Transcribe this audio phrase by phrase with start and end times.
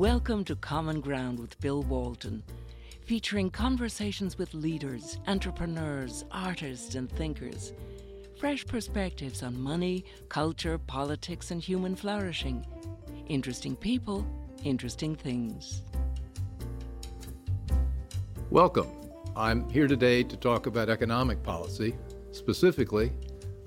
[0.00, 2.42] Welcome to Common Ground with Bill Walton,
[3.04, 7.74] featuring conversations with leaders, entrepreneurs, artists, and thinkers.
[8.38, 12.64] Fresh perspectives on money, culture, politics, and human flourishing.
[13.28, 14.26] Interesting people,
[14.64, 15.82] interesting things.
[18.48, 18.88] Welcome.
[19.36, 21.94] I'm here today to talk about economic policy.
[22.32, 23.12] Specifically,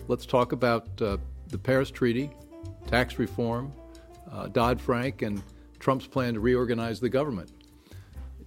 [0.08, 1.18] let's talk about uh,
[1.50, 2.32] the Paris Treaty,
[2.88, 3.72] tax reform,
[4.32, 5.44] uh, Dodd Frank, and
[5.84, 7.52] Trump's plan to reorganize the government.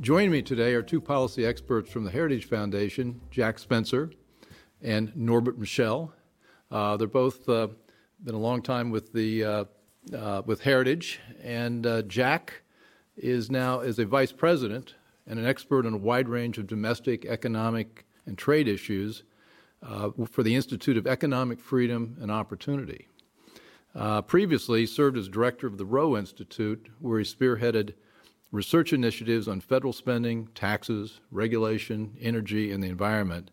[0.00, 4.10] Joining me today are two policy experts from the Heritage Foundation, Jack Spencer
[4.80, 6.14] and Norbert Michel.
[6.70, 7.68] Uh, they're both uh,
[8.24, 9.64] been a long time with the uh,
[10.16, 12.62] uh, with Heritage, and uh, Jack
[13.18, 14.95] is now as a vice president
[15.26, 19.24] and an expert on a wide range of domestic, economic, and trade issues
[19.82, 23.09] uh, for the Institute of Economic Freedom and Opportunity.
[23.96, 27.95] Uh, previously, served as director of the Roe Institute, where he spearheaded
[28.52, 33.51] research initiatives on federal spending, taxes, regulation, energy, and the environment.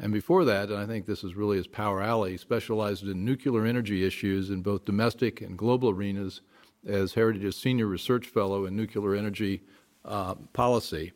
[0.00, 3.64] And before that, and I think this is really his power alley, specialized in nuclear
[3.64, 6.40] energy issues in both domestic and global arenas
[6.84, 9.62] as Heritage's Senior Research Fellow in Nuclear Energy
[10.04, 11.12] uh, Policy.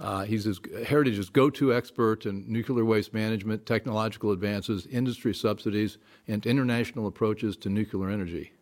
[0.00, 5.98] Uh, he's his, Heritage's go to expert in nuclear waste management, technological advances, industry subsidies,
[6.26, 8.52] and international approaches to nuclear energy.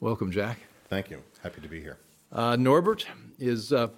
[0.00, 0.58] Welcome, Jack.
[0.90, 1.22] Thank you.
[1.42, 1.96] Happy to be here.
[2.30, 3.06] Uh, Norbert
[3.38, 3.88] is uh,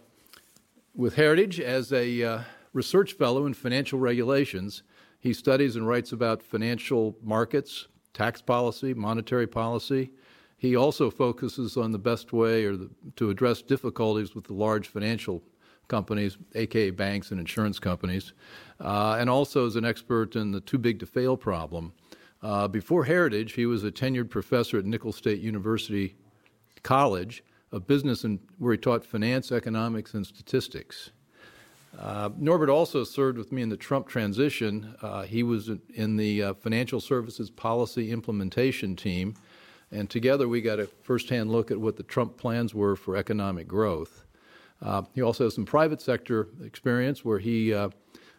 [0.95, 2.41] with Heritage as a uh,
[2.73, 4.85] research fellow in financial regulations.
[5.19, 10.11] He studies and writes about financial markets, tax policy, monetary policy.
[10.57, 14.87] He also focuses on the best way or the, to address difficulties with the large
[14.87, 15.43] financial
[15.89, 18.33] companies, aka banks and insurance companies,
[18.81, 21.93] uh, and also is an expert in the too big to fail problem.
[22.43, 26.15] Uh, before Heritage, he was a tenured professor at Nicholls State University
[26.83, 31.11] College of Business, and where he taught finance, economics, and statistics.
[31.99, 34.95] Uh, Norbert also served with me in the Trump transition.
[35.01, 39.35] Uh, he was in the uh, Financial Services Policy Implementation Team,
[39.91, 43.69] and together we got a firsthand look at what the Trump plans were for economic
[43.69, 44.24] growth.
[44.85, 47.89] Uh, he also has some private sector experience where he uh,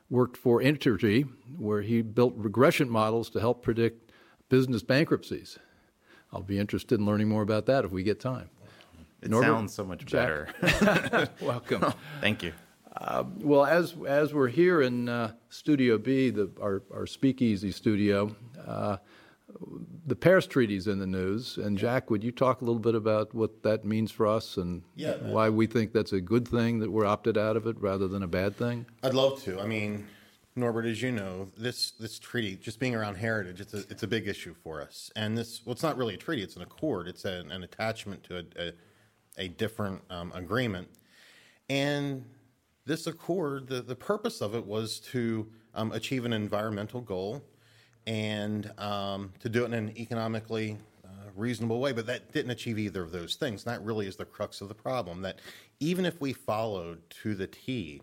[0.09, 4.11] worked for Entergy, where he built regression models to help predict
[4.47, 5.57] business bankruptcies.
[6.31, 8.50] I'll be interested in learning more about that if we get time.
[9.22, 10.47] It Norbert, sounds so much better.
[11.41, 11.94] Welcome.
[12.22, 12.53] Thank you.
[12.95, 18.34] Uh, well, as as we're here in uh, Studio B, the, our, our speakeasy studio,
[18.66, 18.97] uh,
[20.05, 22.95] the Paris Treaty is in the news, and Jack, would you talk a little bit
[22.95, 26.79] about what that means for us and yeah, why we think that's a good thing
[26.79, 28.85] that we're opted out of it rather than a bad thing?
[29.03, 29.59] I'd love to.
[29.59, 30.05] I mean,
[30.55, 34.07] Norbert, as you know, this this treaty, just being around heritage, it's a it's a
[34.07, 35.11] big issue for us.
[35.16, 37.07] And this, well, it's not really a treaty; it's an accord.
[37.07, 38.73] It's a, an attachment to a a,
[39.37, 40.87] a different um, agreement.
[41.69, 42.25] And
[42.85, 47.43] this accord, the the purpose of it was to um, achieve an environmental goal
[48.07, 51.91] and um, to do it in an economically uh, reasonable way.
[51.91, 53.66] But that didn't achieve either of those things.
[53.66, 55.21] And that really is the crux of the problem.
[55.21, 55.39] That
[55.79, 58.01] even if we followed to the T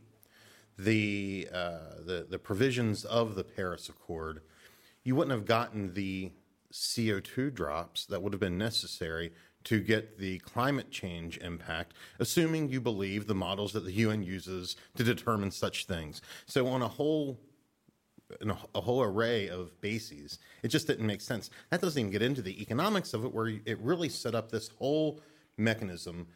[0.78, 4.40] the uh, the, the provisions of the Paris Accord,
[5.04, 6.32] you wouldn't have gotten the
[6.72, 9.32] CO2 drops that would have been necessary
[9.64, 14.76] to get the climate change impact, assuming you believe the models that the UN uses
[14.96, 16.20] to determine such things.
[16.46, 17.38] So, on a whole
[18.74, 20.38] a whole array of bases.
[20.62, 21.50] It just didn't make sense.
[21.70, 24.68] That doesn't even get into the economics of it, where it really set up this
[24.78, 25.20] whole
[25.56, 26.26] mechanism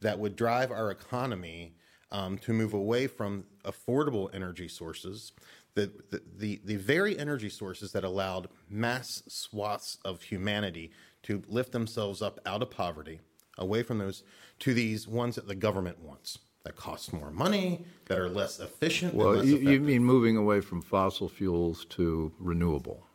[0.00, 1.74] that would drive our economy
[2.12, 5.32] um, to move away from affordable energy sources,
[5.74, 10.90] the, the, the, the very energy sources that allowed mass swaths of humanity
[11.22, 13.20] to lift themselves up out of poverty,
[13.58, 14.22] away from those,
[14.58, 19.14] to these ones that the government wants that cost more money, that are less efficient.
[19.14, 23.06] Well, less you, you, mean moving away from fossil fuels to renewable?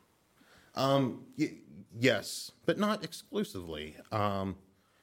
[0.73, 1.53] Um, y-
[1.97, 3.95] yes, but not exclusively.
[4.11, 4.55] Um,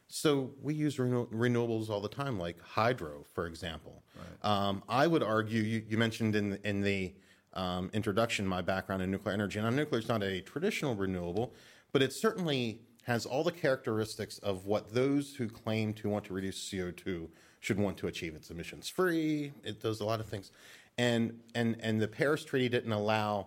[0.08, 4.02] so we use renew- renewables all the time, like hydro, for example.
[4.16, 4.50] Right.
[4.50, 7.14] Um, I would argue you, you mentioned in the, in the
[7.54, 11.54] um, introduction my background in nuclear energy, and nuclear is not a traditional renewable,
[11.92, 16.34] but it certainly has all the characteristics of what those who claim to want to
[16.34, 17.28] reduce CO2
[17.62, 19.52] should want to achieve its emissions free.
[19.62, 20.50] It does a lot of things,
[20.98, 23.46] and and and the Paris Treaty didn't allow,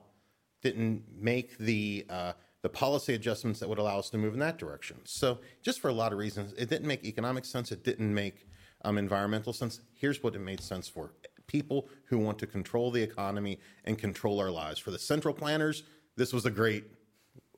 [0.64, 2.32] didn't make the uh,
[2.62, 4.98] the policy adjustments that would allow us to move in that direction.
[5.04, 7.74] So just for a lot of reasons, it didn't make economic sense.
[7.74, 8.48] It didn't make
[8.84, 9.82] um, environmental sense.
[9.94, 11.12] Here's what it made sense for:
[11.46, 14.80] people who want to control the economy and control our lives.
[14.80, 15.84] For the central planners,
[16.16, 16.86] this was a great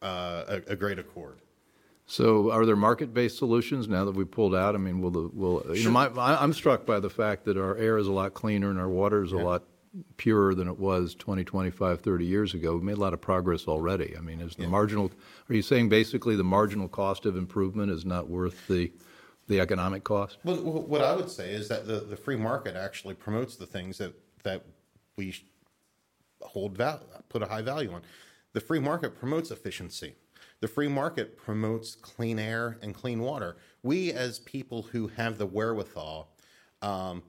[0.01, 1.39] uh, a, a great accord.
[2.09, 4.75] So, are there market-based solutions now that we pulled out?
[4.75, 5.91] I mean, will the will you know?
[5.91, 8.87] My, I'm struck by the fact that our air is a lot cleaner and our
[8.87, 9.41] water is yeah.
[9.41, 9.63] a lot
[10.15, 12.75] purer than it was 20, 25, 30 years ago.
[12.75, 14.15] We've made a lot of progress already.
[14.17, 14.69] I mean, is the yeah.
[14.69, 15.11] marginal?
[15.49, 18.91] Are you saying basically the marginal cost of improvement is not worth the
[19.47, 20.37] the economic cost?
[20.45, 23.97] Well, what I would say is that the, the free market actually promotes the things
[23.97, 24.13] that
[24.43, 24.63] that
[25.17, 25.35] we
[26.41, 28.01] hold val- put a high value on.
[28.53, 30.15] The free market promotes efficiency.
[30.59, 33.57] The free market promotes clean air and clean water.
[33.83, 36.29] We, as people who have the wherewithal,
[36.81, 37.23] um,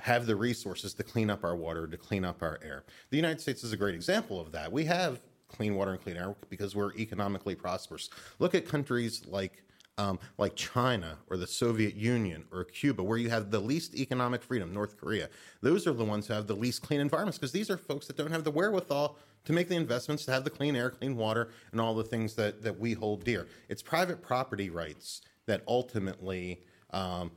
[0.00, 2.84] have the resources to clean up our water, to clean up our air.
[3.10, 4.72] The United States is a great example of that.
[4.72, 8.08] We have clean water and clean air because we're economically prosperous.
[8.38, 9.64] Look at countries like
[9.98, 14.42] um, like China or the Soviet Union or Cuba, where you have the least economic
[14.42, 15.28] freedom, North Korea.
[15.60, 18.16] Those are the ones who have the least clean environments because these are folks that
[18.16, 21.50] don't have the wherewithal to make the investments to have the clean air, clean water,
[21.72, 23.46] and all the things that, that we hold dear.
[23.68, 27.30] It's private property rights that ultimately um,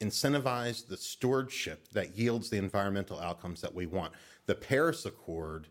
[0.00, 4.12] incentivize the stewardship that yields the environmental outcomes that we want.
[4.46, 5.68] The Paris Accord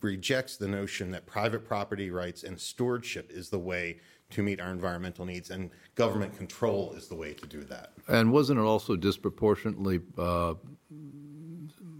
[0.00, 3.98] rejects the notion that private property rights and stewardship is the way
[4.34, 7.92] to meet our environmental needs, and government control is the way to do that.
[8.08, 10.54] And wasn't it also disproportionately uh,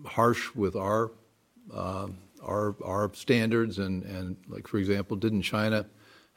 [0.04, 1.12] harsh with our
[1.72, 2.08] uh,
[2.42, 5.86] our our standards and and like for example, didn't China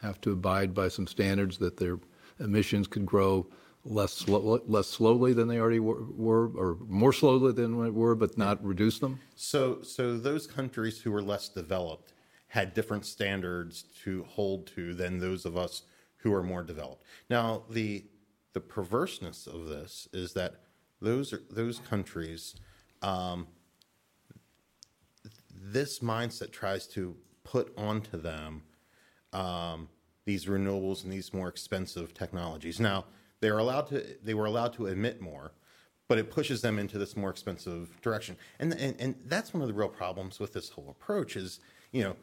[0.02, 2.00] have to abide by some standards that their
[2.40, 3.48] emissions could grow
[3.84, 8.14] less slow, less slowly than they already were, were, or more slowly than they were,
[8.16, 9.20] but not reduce them?
[9.36, 12.14] So so those countries who were less developed
[12.48, 15.84] had different standards to hold to than those of us
[16.18, 17.04] who are more developed.
[17.30, 18.06] Now the
[18.54, 20.62] the perverseness of this is that
[21.00, 22.56] those are, those countries
[23.04, 23.48] um,
[25.54, 28.64] this mindset tries to put onto them
[29.34, 29.90] um,
[30.26, 32.80] these renewables and these more expensive technologies.
[32.80, 33.06] Now
[33.40, 35.52] they're allowed to they were allowed to emit more,
[36.08, 38.38] but it pushes them into this more expensive direction.
[38.60, 41.60] And and, and that's one of the real problems with this whole approach is
[41.92, 42.16] you know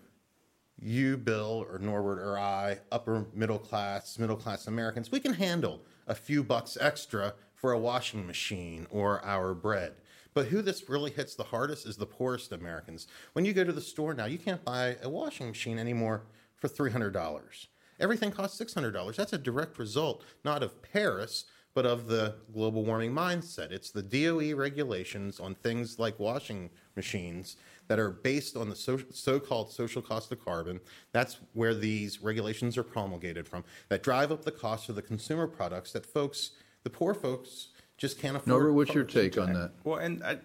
[0.84, 5.80] you, Bill, or Norbert, or I, upper middle class, middle class Americans, we can handle
[6.06, 9.94] a few bucks extra for a washing machine or our bread.
[10.34, 13.06] But who this really hits the hardest is the poorest Americans.
[13.32, 16.24] When you go to the store now, you can't buy a washing machine anymore
[16.56, 17.66] for $300.
[18.00, 19.16] Everything costs $600.
[19.16, 23.70] That's a direct result, not of Paris, but of the global warming mindset.
[23.70, 27.56] It's the DOE regulations on things like washing machines
[27.88, 30.80] that are based on the so called social cost of carbon.
[31.12, 35.46] That's where these regulations are promulgated from, that drive up the cost of the consumer
[35.46, 36.52] products that folks,
[36.82, 38.48] the poor folks, just can't afford.
[38.48, 39.72] Norbert, what's your take on that?
[39.84, 40.38] Well, and I,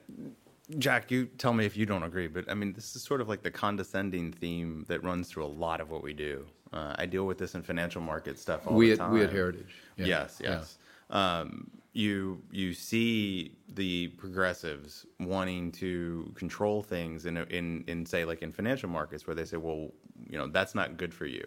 [0.77, 3.29] Jack, you tell me if you don't agree, but I mean, this is sort of
[3.29, 6.45] like the condescending theme that runs through a lot of what we do.
[6.71, 9.11] Uh, I deal with this in financial market stuff all we the time.
[9.11, 9.75] we at Heritage.
[9.97, 10.05] Yeah.
[10.05, 10.77] Yes, yes.
[11.09, 11.39] Yeah.
[11.39, 18.41] Um, you you see the progressives wanting to control things in in in say like
[18.41, 19.89] in financial markets where they say, well,
[20.29, 21.43] you know, that's not good for you.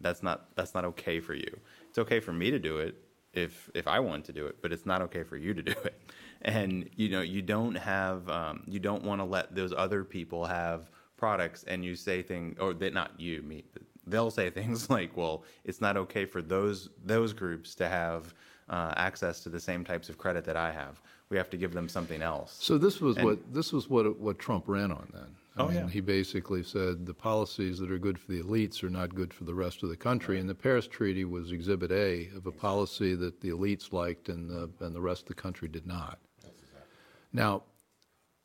[0.00, 1.60] That's not that's not okay for you.
[1.88, 2.96] It's okay for me to do it
[3.32, 5.74] if if I want to do it, but it's not okay for you to do
[5.84, 6.00] it.
[6.42, 10.44] And you know, you don't have um, you don't want to let those other people
[10.44, 13.64] have products, and you say things, or they not you, me,
[14.06, 18.34] they'll say things like, "Well, it's not okay for those those groups to have
[18.68, 21.00] uh, access to the same types of credit that I have.
[21.28, 24.18] We have to give them something else." So this was and, what this was what
[24.18, 25.36] what Trump ran on then.
[25.56, 25.88] I oh, mean, yeah.
[25.88, 29.44] He basically said the policies that are good for the elites are not good for
[29.44, 30.34] the rest of the country.
[30.36, 30.40] Right.
[30.40, 34.50] And the Paris Treaty was Exhibit A of a policy that the elites liked and
[34.50, 36.18] the, and the rest of the country did not.
[36.40, 36.80] Exactly.
[37.32, 37.62] Now,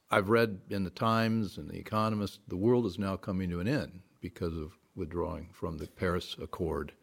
[0.10, 3.68] I've read in the Times and the Economist, the world is now coming to an
[3.68, 6.94] end because of withdrawing from the Paris Accord.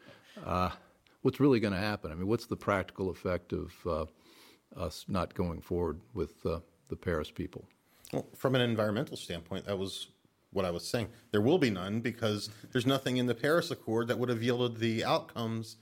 [0.43, 0.71] Uh,
[1.23, 2.11] what's really going to happen?
[2.11, 4.07] I mean, what's the practical effect of uh,
[4.77, 7.69] us not going forward with uh, the Paris people?
[8.13, 10.09] Well, from an environmental standpoint, that was
[10.53, 11.09] what I was saying.
[11.31, 14.79] There will be none because there's nothing in the Paris Accord that would have yielded
[14.79, 15.77] the outcomes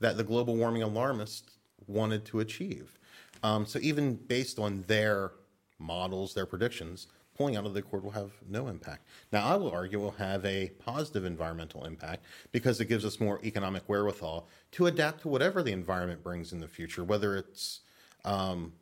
[0.00, 2.98] that the global warming alarmists wanted to achieve.
[3.42, 5.32] Um, so even based on their
[5.78, 7.06] models, their predictions,
[7.38, 9.06] pulling out of the accord will have no impact.
[9.32, 13.20] Now, I will argue it will have a positive environmental impact because it gives us
[13.20, 17.80] more economic wherewithal to adapt to whatever the environment brings in the future, whether it's
[18.24, 18.72] um,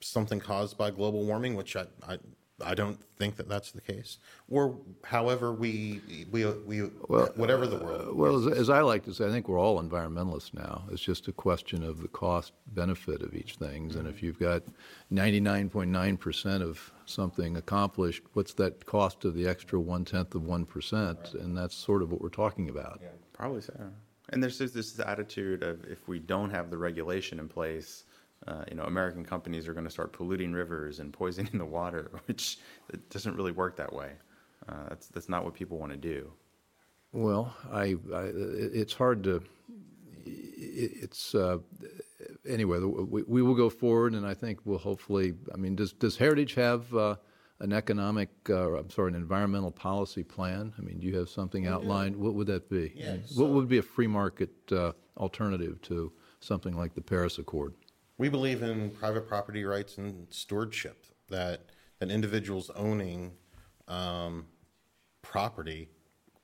[0.00, 2.18] something caused by global warming, which I, I,
[2.64, 6.00] I don't think that that's the case, or however we
[6.30, 8.08] we we well, whatever the world.
[8.10, 10.84] Uh, well, as, as, I like to say, I think we're all environmentalists now.
[10.90, 13.90] It's just a question of the cost benefit of each thing.
[13.90, 13.98] Mm-hmm.
[13.98, 14.62] And if you've got
[15.12, 20.64] 99.9 percent of something accomplished, what's that cost of the extra one tenth of one
[20.64, 21.18] percent?
[21.34, 21.42] Right.
[21.42, 23.00] And that's sort of what we're talking about.
[23.02, 23.08] Yeah.
[23.32, 23.74] Probably so.
[24.30, 28.04] And there's just this attitude of if we don't have the regulation in place,
[28.46, 32.10] uh, you know, American companies are going to start polluting rivers and poisoning the water,
[32.26, 32.58] which
[32.92, 34.12] it doesn't really work that way.
[34.68, 36.30] Uh, that's that's not what people want to do.
[37.12, 39.42] Well, I, I it's hard to.
[40.30, 41.58] It's uh,
[42.48, 42.78] anyway.
[42.78, 45.34] We, we will go forward, and I think we'll hopefully.
[45.52, 47.16] I mean, does does Heritage have uh,
[47.60, 48.30] an economic?
[48.48, 50.72] Uh, I'm sorry, an environmental policy plan?
[50.78, 52.16] I mean, do you have something outlined?
[52.16, 52.92] What would that be?
[52.94, 57.74] Yeah, what would be a free market uh, alternative to something like the Paris Accord?
[58.16, 61.04] We believe in private property rights and stewardship.
[61.28, 61.66] That
[61.98, 63.32] that individuals owning
[63.86, 64.46] um,
[65.22, 65.90] property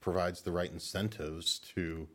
[0.00, 2.06] provides the right incentives to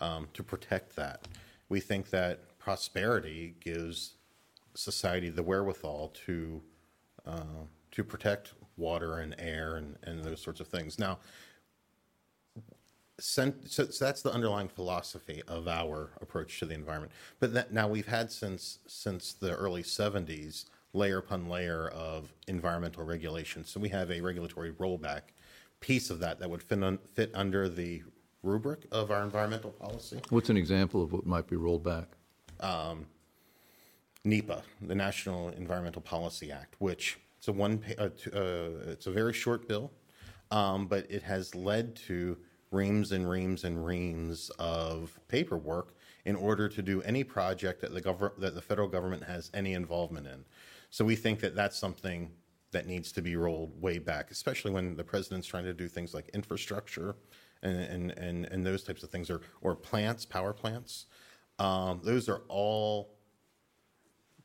[0.00, 1.26] um, to protect that.
[1.68, 4.14] We think that prosperity gives
[4.74, 6.62] society the wherewithal to
[7.26, 10.98] uh, to protect water and air and, and those sorts of things.
[10.98, 11.18] Now,
[13.18, 17.12] so, so that's the underlying philosophy of our approach to the environment.
[17.40, 23.04] But that, now we've had since since the early '70s layer upon layer of environmental
[23.04, 23.64] regulation.
[23.64, 25.22] So we have a regulatory rollback
[25.80, 28.02] piece of that that would fit, un, fit under the
[28.46, 30.20] rubric of our environmental policy.
[30.30, 32.08] What's an example of what might be rolled back?
[32.60, 33.06] Um,
[34.24, 39.32] NEPA, the National Environmental Policy Act, which it's a one uh, uh, it's a very
[39.32, 39.92] short bill,
[40.50, 42.36] um, but it has led to
[42.70, 48.00] reams and reams and reams of paperwork in order to do any project that the
[48.00, 50.44] gov- that the federal government has any involvement in.
[50.90, 52.30] So we think that that's something
[52.72, 56.14] that needs to be rolled way back, especially when the president's trying to do things
[56.14, 57.14] like infrastructure
[57.62, 61.06] and and and, and those types of things, or or plants, power plants.
[61.58, 63.14] Um, those are all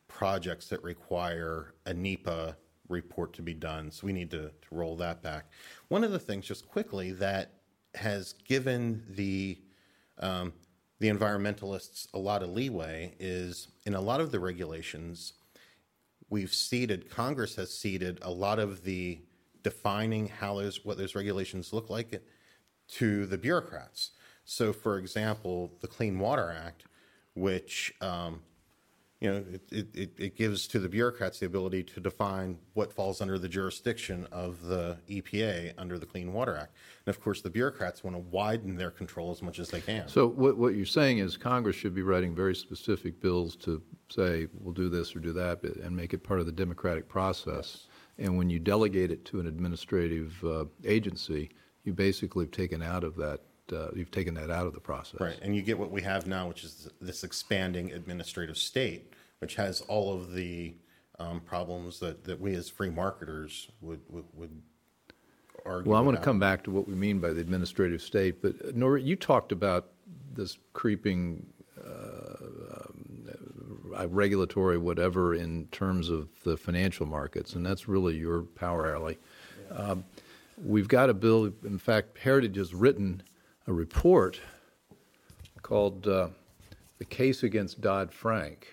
[0.08, 2.56] projects that require a NEPA
[2.88, 3.90] report to be done.
[3.90, 5.46] So we need to, to roll that back.
[5.88, 7.52] One of the things, just quickly, that
[7.94, 9.58] has given the
[10.18, 10.52] um,
[11.00, 15.34] the environmentalists a lot of leeway is in a lot of the regulations
[16.32, 19.20] we've ceded, Congress has ceded a lot of the
[19.62, 22.22] defining how those, what those regulations look like
[22.92, 24.10] to the bureaucrats.
[24.44, 26.84] So, for example, the Clean Water Act,
[27.34, 28.40] which um,
[29.22, 33.20] you know, it, it, it, gives to the bureaucrats the ability to define what falls
[33.20, 36.74] under the jurisdiction of the EPA under the Clean Water Act.
[37.06, 40.08] And of course, the bureaucrats want to widen their control as much as they can.
[40.08, 44.48] So, what, what you're saying is Congress should be writing very specific bills to say,
[44.58, 47.86] we'll do this or do that, and make it part of the democratic process.
[48.18, 48.26] Yes.
[48.26, 51.50] And when you delegate it to an administrative uh, agency,
[51.84, 53.40] you basically have taken out of that
[53.72, 55.20] uh, you've taken that out of the process.
[55.20, 59.54] Right, and you get what we have now, which is this expanding administrative state, which
[59.54, 60.74] has all of the
[61.18, 64.62] um, problems that, that we as free marketers would would, would
[65.64, 65.90] argue.
[65.90, 68.54] Well, I want to come back to what we mean by the administrative state, but
[68.64, 69.88] uh, Nora, you talked about
[70.34, 71.46] this creeping
[71.78, 72.36] uh,
[73.96, 79.18] um, regulatory whatever in terms of the financial markets, and that's really your power alley.
[79.70, 79.76] Yeah.
[79.76, 80.04] Um,
[80.62, 81.52] we've got a bill.
[81.64, 83.22] In fact, Heritage has written
[83.66, 84.40] a report
[85.62, 86.28] called uh,
[86.98, 88.66] The Case Against Dodd Frank.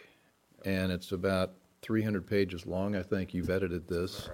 [0.65, 2.95] And it's about 300 pages long.
[2.95, 4.29] I think you've edited this.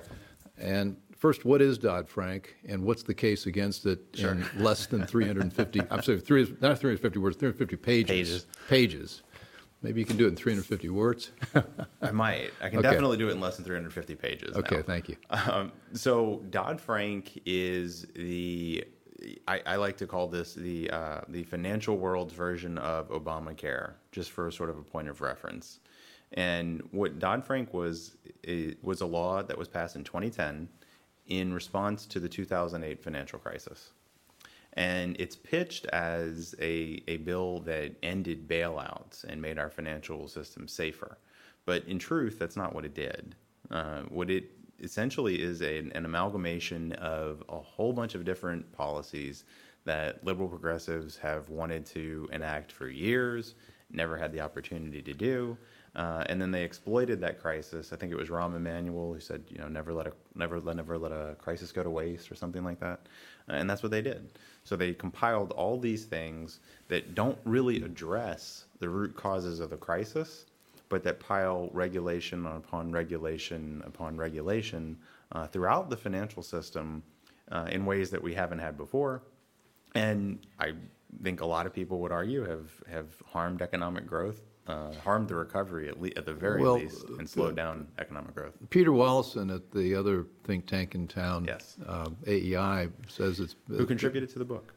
[0.58, 4.32] And first, what is Dodd Frank, and what's the case against it sure.
[4.32, 5.82] in less than 350?
[5.92, 8.08] I'm sorry, three, not 350 words, 350 pages.
[8.08, 8.48] Pages.
[8.70, 9.22] Pages.
[9.86, 11.30] Maybe you can do it in 350 words.
[12.02, 12.50] I might.
[12.60, 12.90] I can okay.
[12.90, 14.58] definitely do it in less than 350 pages.
[14.58, 14.82] Okay, now.
[14.82, 15.16] thank you.
[15.30, 18.84] Um, so Dodd Frank is the
[19.48, 24.32] I, I, like to call this the uh, the financial world's version of Obamacare, just
[24.32, 25.82] for sort of a point of reference.
[26.34, 28.18] And what Dodd Frank was
[28.82, 30.68] was a law that was passed in 2010
[31.28, 33.92] in response to the 2008 financial crisis,
[34.76, 40.68] and it's pitched as a a bill that ended bailouts and made our financial system
[40.68, 41.18] safer.
[41.66, 43.36] But in truth, that's not what it did.
[43.72, 44.52] Uh, what it
[44.82, 49.46] essentially is a, an amalgamation of a whole bunch of different policies
[49.86, 53.56] that liberal progressives have wanted to enact for years,
[53.92, 55.58] never had the opportunity to do.
[55.96, 57.94] Uh, and then they exploited that crisis.
[57.94, 60.76] I think it was Rahm Emanuel who said, you know, never let a never let
[60.76, 63.08] never let a crisis go to waste or something like that.
[63.48, 64.30] Uh, and that's what they did.
[64.66, 69.78] So they compiled all these things that don't really address the root causes of the
[69.78, 70.48] crisis,
[70.90, 74.98] but that pile regulation upon regulation upon regulation
[75.32, 77.04] uh, throughout the financial system
[77.52, 79.22] uh, in ways that we haven't had before.
[79.94, 80.74] And I
[81.24, 85.36] think a lot of people would argue have, have harmed economic growth, uh, harmed the
[85.36, 88.54] recovery at, le- at the very well, least, and slowed down economic growth.
[88.70, 91.78] Peter Wallison at the other think tank in town, yes.
[92.28, 93.56] AEI, says it's.
[93.68, 94.74] Who contributed to the book?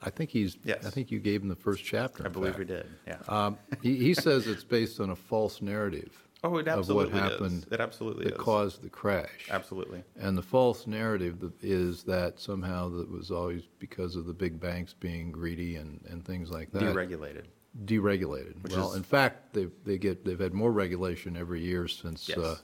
[0.00, 0.56] I think he's.
[0.64, 0.86] Yes.
[0.86, 2.24] I think you gave him the first chapter.
[2.24, 2.58] I believe fact.
[2.58, 2.86] we did.
[3.06, 3.18] Yeah.
[3.28, 7.30] Um, he, he says it's based on a false narrative oh, it absolutely of what
[7.30, 7.72] happened is.
[7.72, 8.40] It absolutely that is.
[8.40, 9.48] caused the crash.
[9.50, 10.02] Absolutely.
[10.16, 14.94] And the false narrative is that somehow that was always because of the big banks
[14.94, 16.82] being greedy and, and things like that.
[16.82, 17.44] Deregulated.
[17.84, 18.62] Deregulated.
[18.62, 22.28] Which well, is- in fact, they they get they've had more regulation every year since
[22.28, 22.38] Yes.
[22.38, 22.56] uh,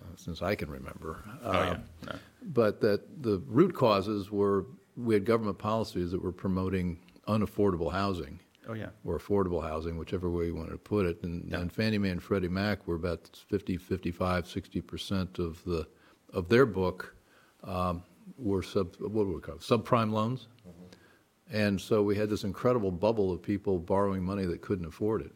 [0.00, 1.22] uh, since I can remember.
[1.42, 1.70] Oh, yeah.
[1.70, 2.12] Um, No.
[2.44, 8.38] But that the root causes were we had government policies that were promoting unaffordable housing
[8.68, 8.90] Oh, yeah.
[9.04, 11.22] or affordable housing, whichever way you wanted to put it.
[11.22, 11.60] And, Yeah.
[11.60, 15.86] and Fannie Mae and Freddie Mac were about 50, 55, 60 percent of the
[16.32, 17.14] of their book
[17.64, 18.02] um,
[18.38, 19.60] were sub what do we call it?
[19.62, 20.46] subprime loans.
[21.50, 25.32] And so we had this incredible bubble of people borrowing money that couldn't afford it.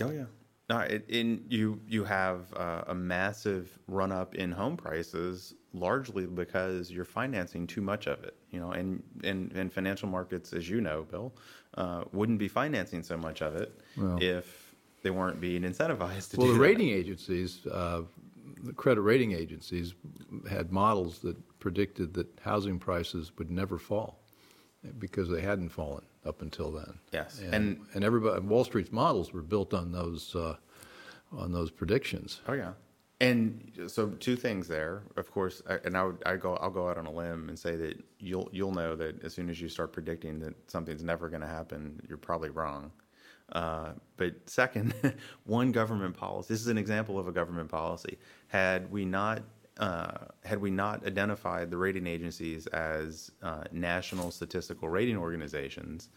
[0.00, 0.24] Oh yeah.
[0.70, 6.24] No, it, in you you have uh, a massive run up in home prices, largely
[6.26, 8.36] because you're financing too much of it.
[8.50, 11.34] You know, and and, and financial markets, as you know, Bill,
[11.76, 16.36] uh, wouldn't be financing so much of it Well- if they weren't being incentivized to
[16.38, 16.60] Well, do the that.
[16.60, 18.02] rating agencies, uh,
[18.62, 19.94] the credit rating agencies,
[20.48, 24.21] had models that predicted that housing prices would never fall
[24.98, 26.98] because they hadn't fallen up until then.
[27.12, 30.56] Yes, and and- and everybody, Wall Street's models were built on those uh,
[31.32, 32.40] on those predictions.
[32.48, 32.72] Oh yeah,
[33.20, 35.02] and so two things there.
[35.16, 37.76] Of course, and I would I go I'll go out on a limb and say
[37.76, 41.42] that you'll you'll know that as soon as you start predicting that something's never going
[41.42, 42.90] to happen, you're probably wrong.
[43.52, 44.94] Uh, but second,
[45.44, 46.48] one government policy.
[46.54, 48.16] This is an example of a government policy.
[48.48, 49.42] Had we not
[49.78, 56.10] uh, had we not identified the rating agencies as uh, national statistical rating organizations,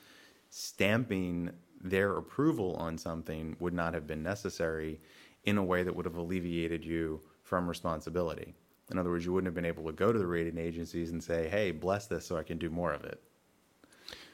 [0.50, 5.00] stamping their approval on something would not have been necessary
[5.44, 8.54] in a way that would have alleviated you from responsibility.
[8.92, 11.24] In other words, you wouldn't have been able to go to the rating agencies and
[11.24, 13.22] say, "Hey, bless this so I can do more of it."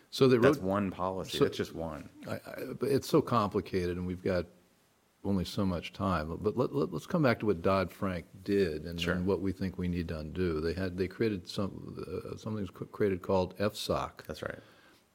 [0.10, 1.38] So they That's one policy.
[1.38, 2.10] so- That's just one.
[2.28, 2.40] I, I,
[2.80, 4.46] but it's so complicated, and we've got
[5.24, 6.36] only so much time.
[6.42, 9.14] But let, let, us come back to what Dodd Frank did and, Sure.
[9.14, 10.60] and what we think we need to undo.
[10.62, 11.96] They had they created some
[12.34, 14.26] uh, something created called FSOC.
[14.28, 14.60] That's right.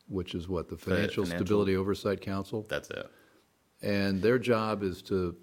[0.08, 3.10] which is what the Financial, Financial- Stability Oversight Council, That's it.
[3.82, 5.36] and their job is to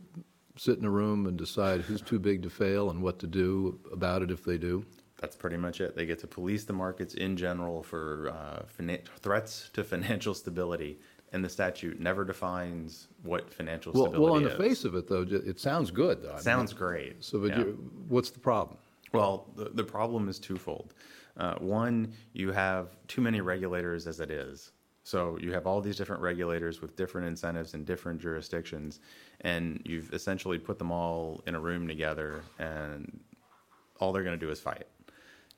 [0.56, 3.80] sit in a room and decide who's too big to fail and what to do
[3.91, 4.86] about it if they do.
[5.19, 5.95] That's pretty much it.
[5.95, 10.99] They get to police the markets in general for uh, finan- threats to financial stability,
[11.34, 14.58] and the statute never defines what financial Well, stability well, on the is.
[14.58, 16.22] face of it, though, it sounds good.
[16.22, 16.30] Though.
[16.30, 17.24] I mean, Sounds great.
[17.24, 17.60] So, but Yeah.
[17.60, 18.78] you, what's the problem?
[19.13, 20.93] Well, the, the problem is twofold.
[21.36, 24.72] Uh, one, you have too many regulators as it is.
[25.04, 29.02] So you have all these different regulators with different incentives in different jurisdictions,
[29.41, 33.19] and you've essentially put them all in a room together, and
[34.00, 34.86] all they're going to do is fight.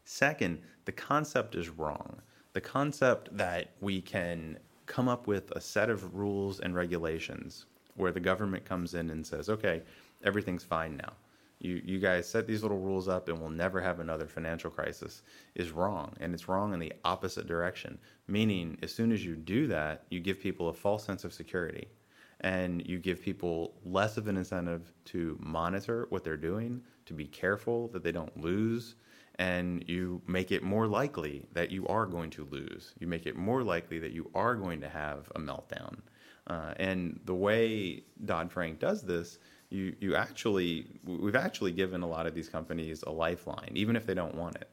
[0.05, 2.21] Second, the concept is wrong.
[2.53, 8.11] The concept that we can come up with a set of rules and regulations where
[8.11, 9.81] the government comes in and says, okay,
[10.23, 11.13] everything's fine now.
[11.59, 15.21] You, you guys set these little rules up and we'll never have another financial crisis
[15.55, 16.13] is wrong.
[16.19, 17.97] And it's wrong in the opposite direction.
[18.27, 21.87] Meaning, as soon as you do that, you give people a false sense of security
[22.41, 27.25] and you give people less of an incentive to monitor what they're doing, to be
[27.25, 28.95] careful that they don't lose,
[29.39, 32.93] and you make it more likely that you are going to lose.
[32.99, 35.97] You make it more likely that you are going to have a meltdown.
[36.47, 42.07] Uh, and the way Dodd Frank does this, you, you actually, we've actually given a
[42.07, 44.69] lot of these companies a lifeline, even if they don't want it.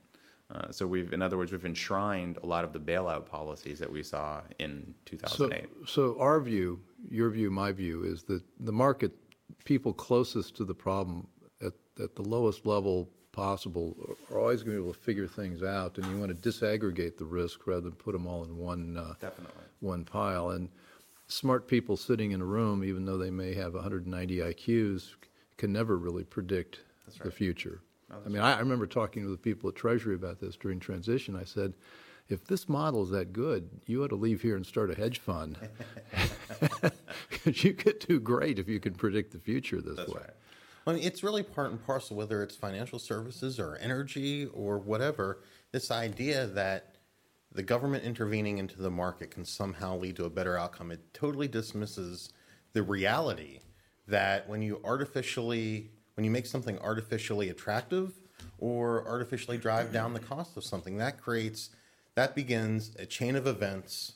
[0.55, 3.91] Uh, so we've, in other words, we've enshrined a lot of the bailout policies that
[3.91, 5.67] we saw in So, 2008.
[5.87, 9.13] so our view, your view, my view, is that the market,
[9.65, 11.27] people closest to the problem
[11.65, 13.97] at, at the lowest level possible,
[14.31, 17.17] are always going to be able to figure things out, and you want to disaggregate
[17.17, 19.65] the risk rather than put them all in one uh, Definitely.
[19.81, 20.51] one pile.
[20.51, 20.69] And
[21.27, 25.15] smart people sitting in a room, even though they may have 190 IQs,
[25.57, 26.81] can never really predict
[27.23, 27.81] the future.
[28.25, 31.35] I mean, I, I remember talking to the people at Treasury about this during transition.
[31.35, 31.73] I said,
[32.29, 35.19] if this model is that good, you ought to leave here and start a hedge
[35.19, 35.57] fund.
[37.31, 40.21] Because you could do great if you can predict the future this That's way.
[40.21, 40.31] right.
[40.87, 45.39] I mean, it's really part and parcel, whether it's financial services or energy or whatever,
[45.71, 46.97] this idea that
[47.53, 50.91] the government intervening into the market can somehow lead to a better outcome.
[50.91, 52.33] It totally dismisses
[52.73, 53.61] the reality
[54.09, 58.13] that when you artificially, when you make something artificially attractive
[58.59, 61.71] or artificially drive down the cost of something, that creates,
[62.15, 64.15] that begins a chain of events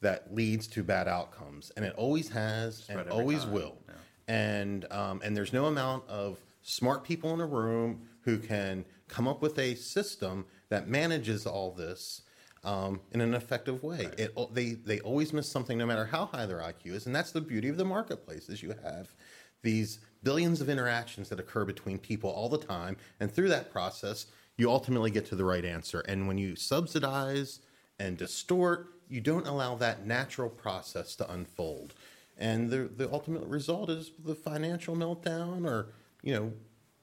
[0.00, 1.72] that leads to bad outcomes.
[1.76, 3.94] And it always has and every always time, will yeah.
[4.28, 9.28] And um, and there's no amount of smart people in a room who can come
[9.28, 12.22] up with a system that manages all this
[12.64, 14.08] um, in an effective way.
[14.16, 17.06] It, they, they always miss something no matter how high their IQ is.
[17.06, 19.14] And that's the beauty of the marketplace is you have
[19.62, 22.96] these billions of interactions that occur between people all the time.
[23.20, 26.00] And through that process, you ultimately get to the right answer.
[26.00, 27.60] And when you subsidize
[27.98, 31.94] and distort, you don't allow that natural process to unfold.
[32.38, 35.88] And the, the ultimate result is the financial meltdown or,
[36.22, 36.52] you know,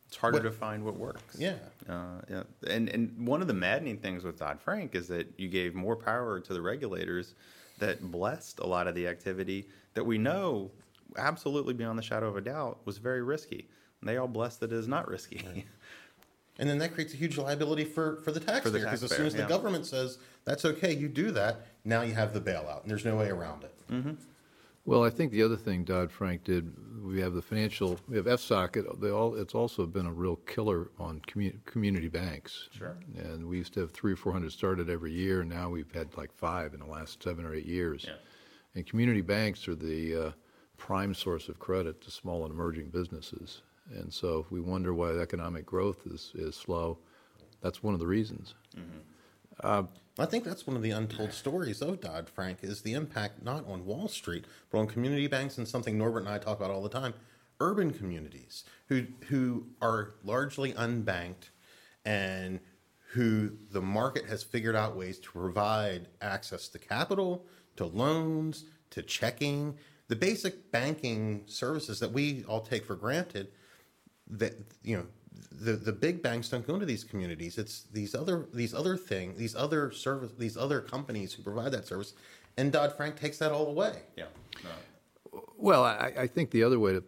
[0.07, 1.37] It's harder What- to find what works.
[1.39, 1.55] Yeah.
[1.87, 2.43] Uh, yeah.
[2.67, 5.95] And and one of the maddening things with Dodd Frank is that you gave more
[5.95, 7.35] power to the regulators
[7.79, 10.69] that blessed a lot of the activity that we know
[11.17, 13.67] absolutely beyond the shadow of a doubt was very risky.
[14.01, 15.65] And they all blessed that it is not risky.
[16.59, 19.33] And then that creates a huge liability for, for the taxpayer because as soon as
[19.33, 19.47] the yeah.
[19.47, 23.15] government says that's okay, you do that, now you have the bailout, and there's no
[23.15, 23.73] way around it.
[24.85, 28.25] Well, I think the other thing Dodd Frank did, we have the financial, we have
[28.25, 28.77] FSOC.
[28.77, 32.67] It, they all, it's also been a real killer on commu- community banks.
[32.71, 32.97] Sure.
[33.15, 35.41] And we used to have three or four hundred started every year.
[35.41, 38.05] and Now we've had like five in the last seven or eight years.
[38.07, 38.15] Yeah.
[38.73, 40.31] And community banks are the uh,
[40.77, 43.61] prime source of credit to small and emerging businesses.
[43.93, 46.97] And so if we wonder why economic growth is, is slow,
[47.61, 48.55] that's one of the reasons.
[49.63, 53.65] I think that's one of the untold stories of Dodd Frank is the impact not
[53.67, 56.83] on Wall Street, but on community banks and something Norbert and I talk about all
[56.83, 57.13] the time,
[57.59, 61.49] urban communities who who are largely unbanked
[62.05, 62.59] and
[63.13, 67.45] who the market has figured out ways to provide access to capital,
[67.75, 73.47] to loans, to checking, the basic banking services that we all take for granted
[74.27, 75.05] that you know
[75.51, 77.57] the the big banks don't go into these communities.
[77.57, 81.87] It's these other these other thing these other service these other companies who provide that
[81.87, 82.13] service,
[82.57, 84.01] and Dodd Frank takes that all away.
[84.15, 84.25] yeah.
[85.57, 87.03] Well, I, I think the other way to,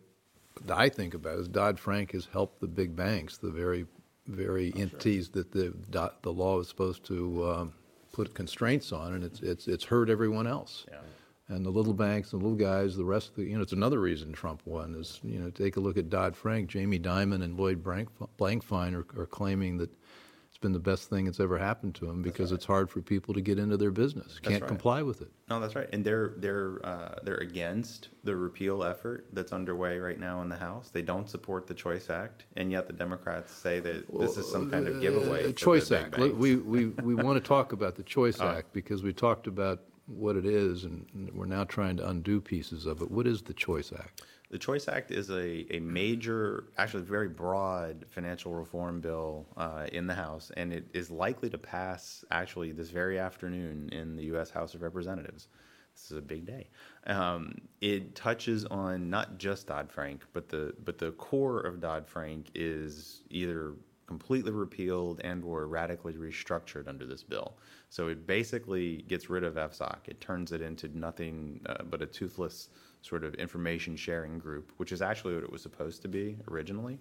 [0.66, 3.86] that I think about it is Dodd Frank has helped the big banks, the very,
[4.28, 5.74] very entities that the
[6.22, 7.74] the law is supposed to um,
[8.14, 10.86] put constraints on, and it's it's it's hurt everyone else.
[10.90, 11.00] Yeah.
[11.50, 14.00] And the little banks, the little guys, the rest of the, you know, it's another
[14.00, 16.70] reason Trump won is, you know, take a look at Dodd Frank.
[16.70, 19.92] Jamie Dimon and Lloyd Blankfein are, are claiming that
[20.54, 23.34] it's been the best thing that's ever happened to them because it's hard for people
[23.34, 24.68] to get into their business, can't right.
[24.68, 25.32] comply with it.
[25.50, 30.20] No, that's right, and they're they're uh, they're against the repeal effort that's underway right
[30.20, 30.92] now in the House.
[30.92, 34.70] They don't support the Choice Act, and yet the Democrats say that this is some
[34.70, 35.50] kind of giveaway.
[35.50, 36.20] Uh, Choice the Act.
[36.20, 40.36] We, we, we want to talk about the Choice Act because we talked about what
[40.36, 43.10] it is, and we're now trying to undo pieces of it.
[43.10, 44.24] What is the Choice Act?
[44.50, 50.06] The Choice Act is a, a major, actually very broad financial reform bill uh, in
[50.06, 54.52] the House, and it is likely to pass actually this very afternoon in the U.S.
[54.52, 55.48] House of Representatives.
[55.96, 56.70] This is a big day.
[57.08, 62.08] Um, it touches on not just Dodd Frank, but the but the core of Dodd
[62.08, 63.74] Frank is either
[64.14, 67.50] completely repealed and or radically restructured under this bill.
[67.90, 69.98] So it basically gets rid of FSOC.
[70.08, 72.70] It turns it into nothing uh, but a toothless
[73.02, 77.00] sort of information sharing group, which is actually what it was supposed to be originally.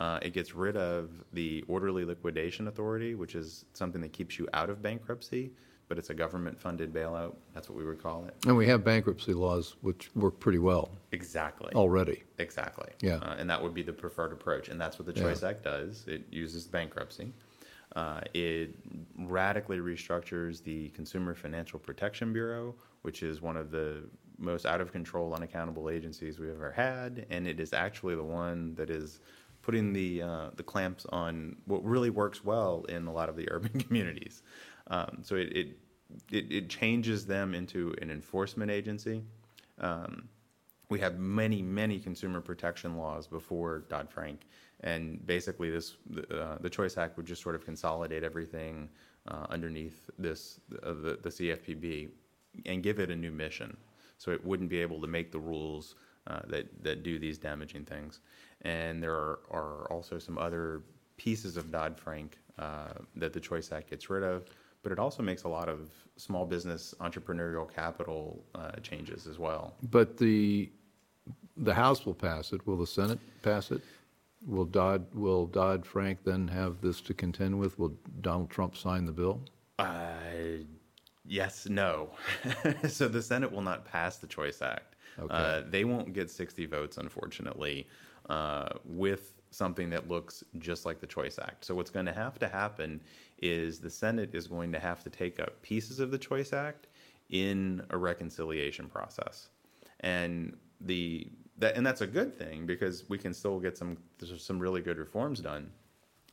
[0.00, 4.48] Uh, it gets rid of the orderly liquidation authority, which is something that keeps you
[4.54, 5.50] out of bankruptcy,
[5.88, 7.34] but it's a government funded bailout.
[7.54, 8.34] That's what we would call it.
[8.46, 11.72] And we have bankruptcy laws which work pretty well Exactly.
[11.74, 12.22] already.
[12.38, 12.90] Exactly.
[13.00, 13.16] Yeah.
[13.16, 14.68] Uh, and that would be the preferred approach.
[14.68, 15.28] And that's what the Yeah.
[15.28, 16.04] Choice Act does.
[16.06, 17.32] It uses bankruptcy.
[17.96, 18.74] Uh, it
[19.16, 24.02] radically restructures the Consumer Financial Protection Bureau, which is one of the
[24.38, 27.26] most out of control, unaccountable agencies we've ever had.
[27.30, 29.20] And it is actually the one that is
[29.62, 33.48] putting the, uh, the clamps on what really works well in a lot of the
[33.50, 34.42] urban communities.
[34.88, 35.68] Um, so it, it,
[36.30, 39.22] it, it changes them into an enforcement agency.
[39.80, 40.28] Um,
[40.90, 44.46] we had many, many consumer protection laws before Dodd Frank,
[44.80, 45.96] and basically, this
[46.30, 48.88] uh, the Choice Act would just sort of consolidate everything
[49.26, 52.08] uh, underneath this uh, the, the CFPB
[52.64, 53.76] and give it a new mission,
[54.16, 55.96] so it wouldn't be able to make the rules
[56.26, 58.20] uh, that that do these damaging things.
[58.62, 60.82] And there are, are also some other
[61.16, 64.46] pieces of Dodd Frank uh, that the Choice Act gets rid of,
[64.88, 69.74] but it also makes a lot of small business entrepreneurial capital uh, changes as well.
[69.90, 70.70] But the,
[71.58, 72.66] the House will pass it.
[72.66, 73.82] Will the Senate pass it?
[74.46, 77.78] Will Dodd, will Dodd Frank then have this to contend with?
[77.78, 79.42] Will Donald Trump sign the bill?
[79.78, 80.64] Uh,
[81.26, 82.08] yes, no.
[82.88, 84.96] so the Senate will not pass the Choice Act.
[85.18, 85.34] Okay.
[85.34, 87.86] Uh, they won't get 60 votes, unfortunately,
[88.30, 91.64] uh, with something that looks just like the Choice Act.
[91.64, 93.00] So what's going to have to happen
[93.40, 96.86] is the Senate is going to have to take up pieces of the Choice Act
[97.30, 99.48] in a reconciliation process,
[100.00, 103.96] and the that and that's a good thing because we can still get some
[104.38, 105.70] some really good reforms done.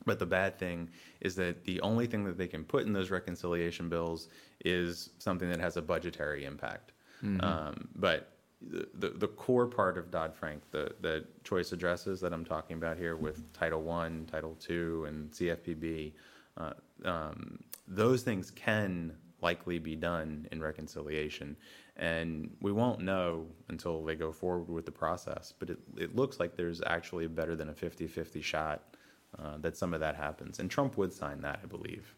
[0.04, 3.10] But the bad thing is that the only thing that they can put in those
[3.10, 4.28] reconciliation bills
[4.64, 6.92] is something that has a budgetary impact.
[7.40, 12.32] Um, but the, the, the core part of Dodd Frank, the, the choice addresses that
[12.32, 16.12] I'm talking about here with Title One, Title Two, and CFPB,
[16.56, 16.72] uh,
[17.04, 21.56] um, those things can likely be done in reconciliation.
[21.96, 25.52] And we won't know until they go forward with the process.
[25.58, 28.96] But it, it looks like there's actually better than a 50 50 shot
[29.38, 30.58] uh, that some of that happens.
[30.58, 32.14] And Trump would sign that, I believe.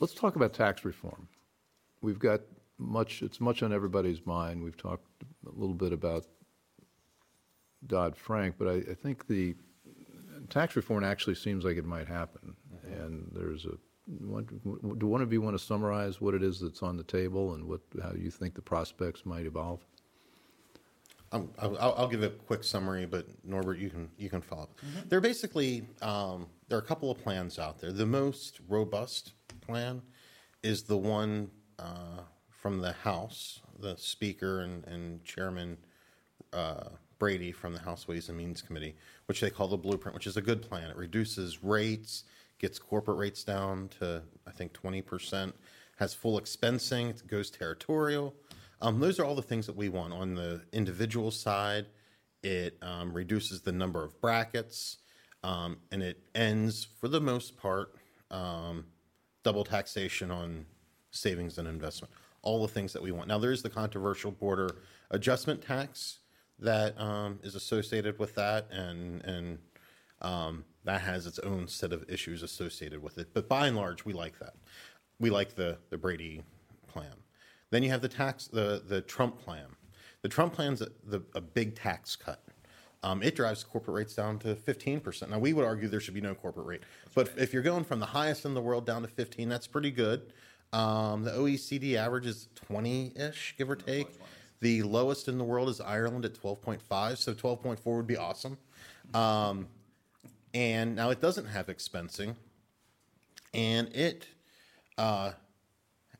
[0.00, 1.28] Let's talk about tax reform.
[2.00, 2.40] We've got
[2.82, 4.62] much, it's much on everybody's mind.
[4.62, 5.06] We've talked
[5.46, 6.26] a little bit about
[7.86, 9.54] Dodd Frank, but I, I think the
[10.50, 12.54] tax reform actually seems like it might happen.
[12.84, 14.46] And there's a, one-
[14.98, 17.64] do one of you want to summarize what it is that's on the table and
[17.64, 19.80] what, how you think the prospects might evolve?
[21.32, 24.64] Um, I'll, I'll I'll give a quick summary, but Norbert, you can you can follow
[24.64, 24.78] up.
[25.08, 27.90] There are basically um, there are a couple of plans out there.
[27.90, 30.02] The most robust plan
[30.62, 32.20] is the one uh,
[32.62, 35.76] from the House, the Speaker and, and Chairman
[36.52, 38.94] uh, Brady from the House Ways and Means Committee,
[39.26, 40.88] which they call the Blueprint, which is a good plan.
[40.88, 42.22] It reduces rates,
[42.60, 45.56] gets corporate rates down to I think twenty percent,
[45.96, 48.32] has full expensing, it goes territorial.
[48.80, 50.12] Um, those are all the things that we want.
[50.12, 51.86] On the individual side,
[52.44, 54.98] it um, reduces the number of brackets,
[55.42, 57.94] um, and it ends, for the most part,
[58.30, 58.84] um,
[59.42, 60.66] double taxation on
[61.10, 62.12] savings and investment.
[62.42, 63.28] All the things that we want.
[63.28, 64.76] Now, there is the controversial border
[65.10, 66.18] adjustment tax
[66.58, 69.58] that um, is associated with that, and and
[70.20, 73.28] um, that has its own set of issues associated with it.
[73.32, 74.54] But by and large, we like that.
[75.20, 76.42] We like the the Brady
[76.86, 77.14] plan.
[77.70, 79.66] Then you have the tax, the the Trump plan.
[80.22, 82.40] The Trump plan's a, the, a big tax cut.
[83.02, 85.28] Um, it drives corporate rates down to 15%.
[85.28, 86.82] Now, we would argue there should be no corporate rate.
[87.14, 89.90] But if you're going from the highest in the world down to 15, that's pretty
[89.90, 90.32] good.
[90.72, 94.08] Um, the OECD average is 20 ish, give or take.
[94.60, 98.56] The lowest in the world is Ireland at 12.5, so 12.4 would be awesome.
[99.12, 99.66] Um,
[100.54, 102.36] and now it doesn't have expensing,
[103.52, 104.26] and it
[104.98, 105.32] uh,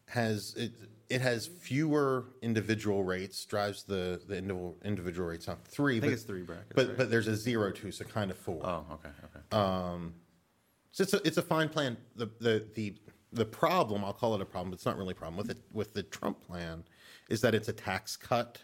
[0.08, 0.72] has it,
[1.08, 5.98] it has fewer individual rates, drives the the individual individual rates up three.
[5.98, 6.96] I think but, it's three brackets, but right?
[6.96, 8.60] but there's a zero too, so kind of four.
[8.64, 9.56] Oh, okay, okay.
[10.92, 11.96] So it's a, it's a fine plan.
[12.16, 12.94] The, the the
[13.32, 15.58] the problem, I'll call it a problem, but it's not really a problem with it
[15.72, 16.84] with the Trump plan,
[17.30, 18.58] is that it's a tax cut,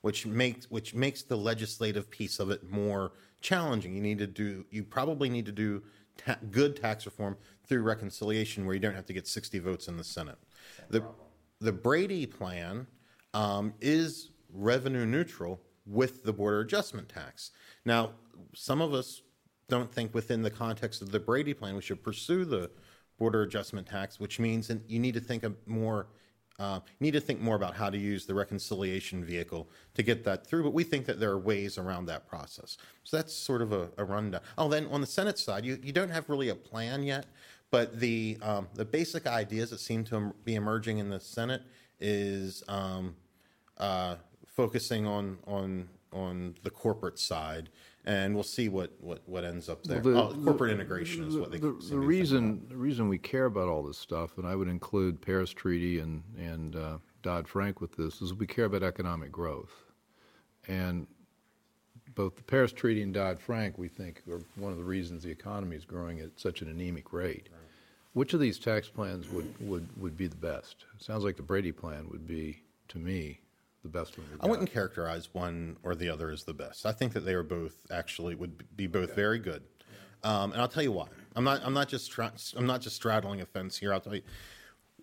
[0.00, 3.94] which makes which makes the legislative piece of it more challenging.
[3.94, 5.82] You need to do you probably need to do
[6.16, 9.96] ta- good tax reform through reconciliation, where you don't have to get sixty votes in
[9.96, 10.38] the Senate.
[10.90, 11.04] The
[11.60, 12.86] the Brady plan
[13.34, 17.50] um, is revenue neutral with the border adjustment tax.
[17.84, 18.12] Now,
[18.54, 19.22] some of us
[19.68, 22.70] don't think within the context of the Brady plan we should pursue the
[23.18, 26.06] border adjustment tax, which means that you need to think more.
[26.60, 30.46] Uh, need to think more about how to use the reconciliation vehicle to get that
[30.46, 32.76] through, but we think that there are ways around that process.
[33.02, 34.40] So that's sort of a, a rundown.
[34.56, 37.26] Oh, then on the Senate side, you, you don't have really a plan yet,
[37.72, 41.62] but the um, the basic ideas that seem to be emerging in the Senate
[41.98, 43.16] is um,
[43.78, 44.14] uh,
[44.46, 47.70] focusing on on on the corporate side,
[48.04, 50.00] and we'll see what what, what ends up there.
[50.00, 53.46] Well, the- oh, corporate integration is what they The, the reason, the reason we care
[53.46, 57.96] about all this stuff, and I would include Paris Treaty and, and uh, Dodd-Frank with
[57.96, 59.72] this, is we care about economic growth.
[60.68, 61.06] And
[62.14, 65.76] both the Paris Treaty and Dodd-Frank, we think, are one of the reasons the economy
[65.76, 67.48] is growing at such an anemic rate.
[68.12, 70.84] Which of these tax plans would, would, would be the best?
[70.96, 73.40] It sounds like the Brady plan would be, to me,
[73.84, 74.26] the best one.
[74.40, 76.86] I wouldn't characterize one or the other as the best.
[76.86, 79.62] I think that they are both actually would be both very good,
[80.24, 81.06] um, and I'll tell you why.
[81.36, 81.60] I'm not.
[81.62, 82.10] I'm not just.
[82.10, 83.92] Tra- I'm not just straddling a fence here.
[83.92, 84.22] I'll tell you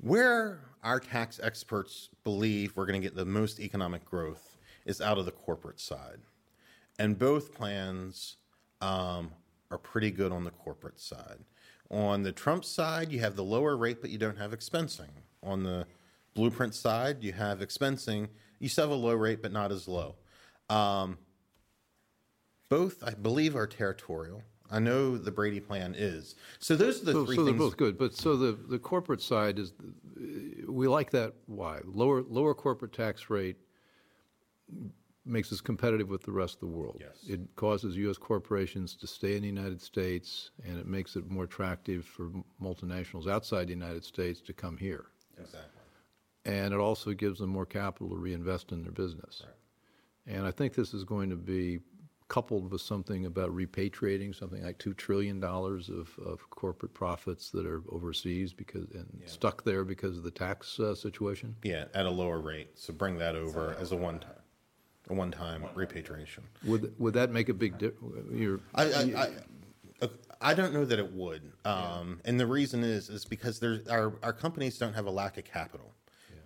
[0.02, 5.18] where our tax experts believe we're going to get the most economic growth is out
[5.18, 6.20] of the corporate side,
[7.00, 8.38] and both plans
[8.82, 9.32] um,
[9.70, 11.38] are pretty good on the corporate side.
[11.92, 15.10] On the Trump side, you have the lower rate, but you don't have expensing.
[15.44, 15.86] On the
[16.34, 18.30] blueprint side, you have expensing.
[18.62, 20.16] You still have a low rate, but not as low.
[20.70, 21.18] Um,
[22.70, 24.44] both, I believe, are territorial.
[24.70, 26.36] I know the Brady plan is.
[26.60, 29.22] So those are the So, three so they're both good, but so the, the corporate
[29.22, 29.74] side is,
[30.68, 31.80] we like that, why?
[31.84, 33.58] Lower, lower corporate tax rate
[35.26, 36.98] makes us competitive with the rest of the world.
[37.00, 37.18] Yes.
[37.28, 38.18] It causes U.S.
[38.18, 43.28] corporations to stay in the United States, and it makes it more attractive for multinationals
[43.28, 45.08] outside the United States to come here.
[45.38, 45.81] Exactly.
[46.46, 49.44] And it also gives them more capital to reinvest in their business.
[50.26, 51.80] And I think this is going to be
[52.32, 57.66] coupled with something about repatriating something like two trillion dollars of, of corporate profits that
[57.66, 61.54] are overseas because and stuck there because of the tax uh, situation.
[61.62, 62.70] Yeah, at a lower rate.
[62.76, 64.32] So bring that over as a one time,
[65.10, 66.46] a one time repatriation.
[66.64, 68.62] Would would that make a big difference?
[68.76, 69.28] I, I,
[70.02, 73.86] I, I don't know that it would, um, and the reason is is because there's
[73.90, 75.94] our our companies don't have a lack of capital.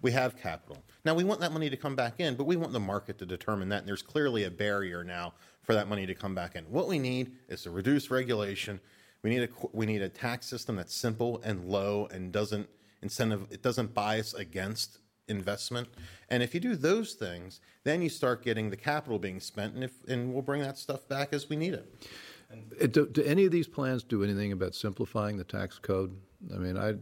[0.06, 1.15] We have capital now.
[1.15, 3.70] We want that money to come back in, but we want the market to determine
[3.70, 3.80] that.
[3.80, 6.63] And there's clearly a barrier now for that money to come back in.
[6.65, 8.80] What we need is to reduce regulation.
[9.24, 12.70] We need a we need a tax system that's simple and low and doesn't
[13.02, 13.48] incentive.
[13.50, 15.88] It doesn't bias against investment.
[16.30, 19.84] And if you do those things, then you start getting the capital being spent, and
[19.84, 22.91] if and we'll bring that stuff back as we need it.
[22.91, 26.15] do, do any of these plans do anything about simplifying the tax code?
[26.54, 26.94] I mean, I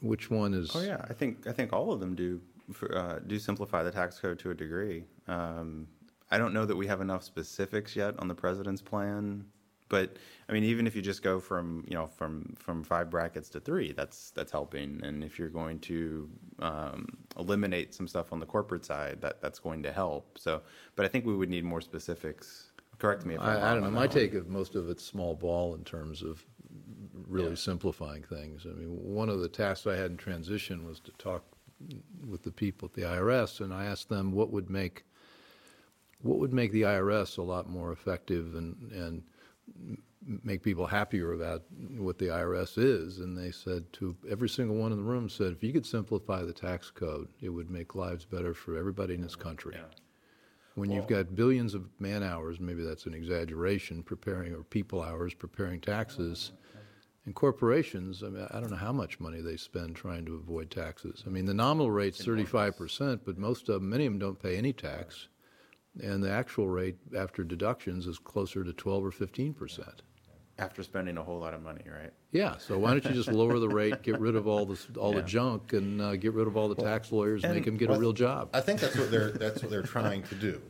[0.00, 0.70] which one is?
[0.74, 2.40] Oh yeah, I think I think all of them do
[2.72, 5.04] for, uh, do simplify the tax code to a degree.
[5.28, 5.86] Um,
[6.30, 9.44] I don't know that we have enough specifics yet on the president's plan,
[9.88, 10.16] but
[10.48, 13.60] I mean, even if you just go from you know from from five brackets to
[13.60, 15.00] three, that's that's helping.
[15.02, 17.06] And if you're going to um,
[17.38, 20.38] eliminate some stuff on the corporate side, that that's going to help.
[20.38, 20.62] So,
[20.96, 22.70] but I think we would need more specifics.
[22.98, 23.62] Correct me if I'm I, wrong.
[23.62, 23.90] I don't know.
[23.90, 26.44] My take of most of it's small ball in terms of
[27.26, 28.66] really simplifying things.
[28.66, 31.44] I mean, one of the tasks I had in transition was to talk
[32.28, 35.04] with the people at the IRS, and I asked them what would make
[36.22, 39.22] what would make the IRS a lot more effective and and
[40.44, 41.62] make people happier about
[41.96, 43.18] what the IRS is.
[43.18, 46.42] And they said to every single one in the room said, if you could simplify
[46.42, 49.76] the tax code, it would make lives better for everybody in this oh, country.
[50.74, 55.34] When you've got billions of man hours, maybe that's an exaggeration, preparing, or people hours
[55.34, 56.79] preparing taxes, oh,
[57.26, 60.70] and corporations, I mean, I don't know how much money they spend trying to avoid
[60.70, 61.22] taxes.
[61.26, 64.42] I mean, the nominal rate's thirty-five percent, but most of them, many of them don't
[64.42, 65.28] pay any tax.
[66.02, 70.02] And the actual rate after deductions is closer to twelve or fifteen percent.
[70.58, 72.12] after spending a whole lot of money, right?
[72.32, 75.12] Yeah, so why don't you just lower the rate, get rid of all this, all
[75.12, 75.26] the Yeah.
[75.26, 77.98] junk, and uh, get rid of all the tax lawyers, and make them get a
[77.98, 78.50] real job?
[78.52, 80.60] I think that's what they're that's what they're trying to do.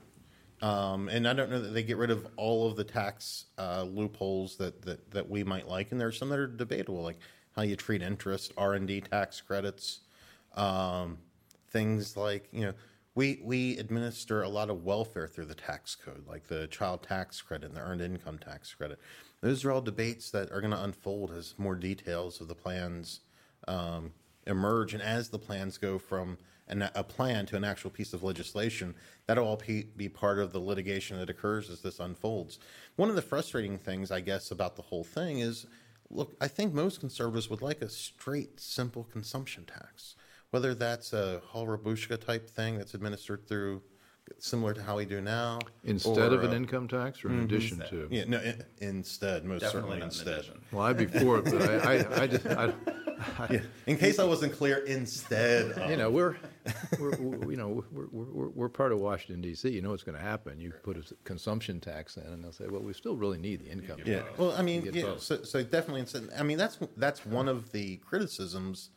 [0.62, 3.83] Um, and I don't know that they get rid of all of the tax uh,
[3.83, 7.18] loopholes that, that, that we might like, and there are some that are debatable, like
[7.57, 10.01] how you treat interest, R and D tax credits,
[10.55, 11.18] um,
[11.70, 12.73] things like you know
[13.14, 17.40] we we administer a lot of welfare through the tax code, like the child tax
[17.40, 18.99] credit and the earned income tax credit.
[19.40, 23.20] Those are all debates that are going to unfold as more details of the plans
[23.66, 24.12] um,
[24.46, 26.38] emerge, and as the plans go from
[26.70, 28.94] an, a plan to an actual piece of legislation,
[29.26, 32.59] that'll all be, be part of the litigation that occurs as this unfolds.
[32.96, 35.66] One of the frustrating things, I guess, about the whole thing is,
[36.09, 40.16] look, I think most conservatives would like a straight, simple consumption tax,
[40.50, 43.83] whether that's a Hall-Rabushka type thing that's administered through,
[44.38, 47.40] similar to how we do now, Instead or, of an uh, income tax or in
[47.40, 48.06] addition to?
[48.11, 50.38] yeah, no, i- instead, most certainly instead.
[50.38, 50.61] addition.
[50.72, 52.72] Well, I'd be for it, but I, I, I just, I,
[53.50, 53.61] Yeah.
[53.87, 55.90] In case I wasn't clear, instead of.
[55.90, 56.37] you know, we're,
[56.98, 59.68] we're, we're you know, we're, we're, we're part of Washington D.C.
[59.68, 60.61] You know what's going to happen.
[60.61, 63.70] You put a consumption tax in, and they'll say, well, we still really need the
[63.70, 64.20] income Yeah.
[64.22, 64.38] tax.
[64.38, 67.96] Well, I mean, yeah, so, so definitely, it's- I mean, that's that's one of the
[67.98, 68.90] criticisms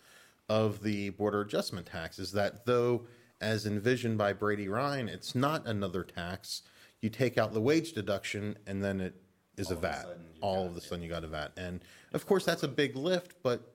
[0.50, 3.06] of the border adjustment tax is that though,
[3.42, 6.62] as envisioned by Brady Ryan, it's not another tax.
[7.02, 9.16] You take out the wage deduction, and then it
[9.58, 10.06] is a VAT.
[10.42, 11.82] All of a sudden, you got a VAT, and
[12.14, 13.73] of course, that's a big lift, but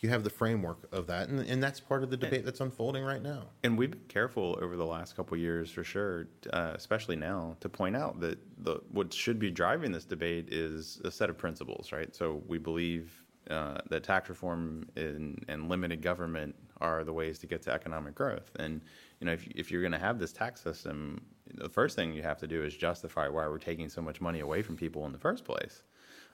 [0.00, 3.02] you have the framework of that, and, and that's part of the debate that's unfolding
[3.02, 3.44] right now.
[3.64, 7.56] And we've been careful over the last couple of years, for sure, uh, especially now,
[7.60, 11.38] to point out that the what should be driving this debate is a set of
[11.38, 12.14] principles, right?
[12.14, 17.46] So we believe uh, that tax reform and, and limited government are the ways to
[17.46, 18.50] get to economic growth.
[18.58, 18.82] And
[19.20, 21.22] you know, if if you're going to have this tax system,
[21.54, 24.40] the first thing you have to do is justify why we're taking so much money
[24.40, 25.84] away from people in the first place.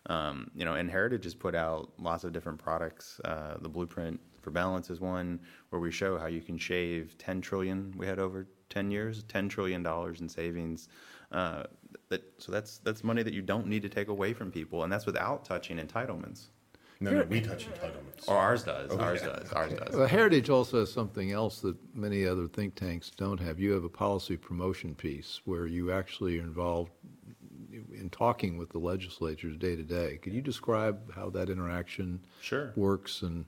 [0.06, 3.20] Um, you know, and Heritage has put out lots of different products.
[3.24, 7.40] Uh, the Blueprint for Balance is one where we show how you can shave 10
[7.40, 7.94] trillion.
[7.96, 10.88] We had over 10 years, 10 trillion dollars in savings.
[11.30, 11.64] Uh,
[12.08, 14.92] that so that's that's money that you don't need to take away from people, and
[14.92, 16.48] that's without touching entitlements.
[17.00, 18.28] No, no, we touch entitlements.
[18.28, 18.92] Or ours does.
[18.92, 19.52] Ours does.
[19.52, 19.94] Ours does.
[19.94, 23.58] Well, Heritage also has something else that many other think tanks don't have.
[23.58, 26.92] You have a policy promotion piece where you actually are involved
[28.02, 30.18] in talking with the legislatures day to day.
[30.20, 32.72] Could you describe how that interaction Sure.
[32.76, 33.46] works and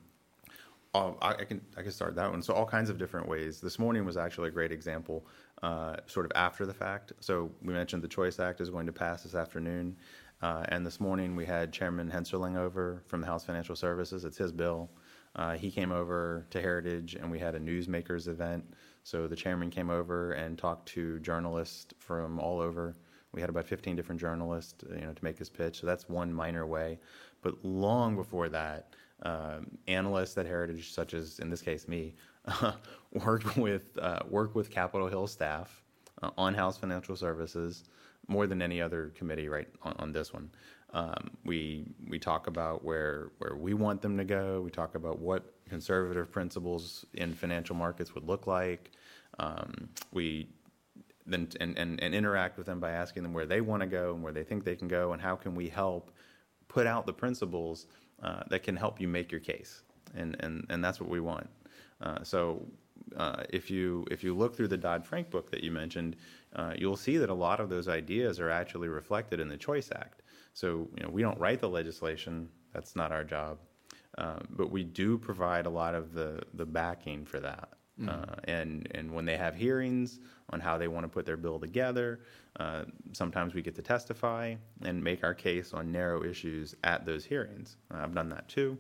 [0.97, 2.41] Oh, I, I can I can start that one.
[2.41, 3.61] So all kinds of different ways.
[3.61, 5.27] This morning was actually a great example,
[5.61, 7.13] uh, sort of after the fact.
[7.19, 9.97] So we mentioned the Choice Act is going to pass this afternoon,
[10.41, 14.25] uh, and this morning we had Chairman Hensarling over from the House Financial Services.
[14.25, 14.89] It's his bill.
[15.35, 18.65] Uh, he came over to Heritage, and we had a newsmakers event.
[19.03, 22.95] So the chairman came over and talked to journalists from all over
[23.35, 25.81] We had about 15 different journalists, you know, to make his pitch.
[25.81, 26.99] So that's one minor way.
[27.43, 32.15] But long before that, um, analysts at Heritage, such as in this case me,
[33.13, 35.83] worked with uh, with Capitol Hill staff
[36.23, 37.85] uh, on House Financial Services
[38.29, 40.51] more than any other committee right on, on this one.
[40.93, 44.61] Um, we we talk about where where we want them to go.
[44.61, 48.93] We talk about what conservative principles in financial markets would look like.
[49.39, 50.49] Um, we
[51.27, 54.15] then and, and, and interact with them by asking them where they want to go
[54.15, 56.11] and where they think they can go and how can we help
[56.69, 57.87] put out the principles
[58.23, 59.83] uh, that can help you make your case
[60.15, 61.49] and and, and that's what we want
[62.01, 62.67] uh, so
[63.17, 66.17] uh, if you if you look through the Dodd Frank book that you mentioned,
[66.57, 69.91] uh, you'll see that a lot of those ideas are actually reflected in the Choice
[69.95, 70.23] Act.
[70.53, 73.59] So you know we don't write the legislation; that's not our job,
[74.19, 77.69] uh, but we do provide a lot of the the backing for that.
[78.01, 78.09] Mm-hmm.
[78.09, 80.19] Uh, and and when they have hearings
[80.51, 82.21] on how they want to put their bill together,
[82.59, 87.25] uh, sometimes we get to testify and make our case on narrow issues at those
[87.25, 87.77] hearings.
[87.93, 88.79] I've done that too,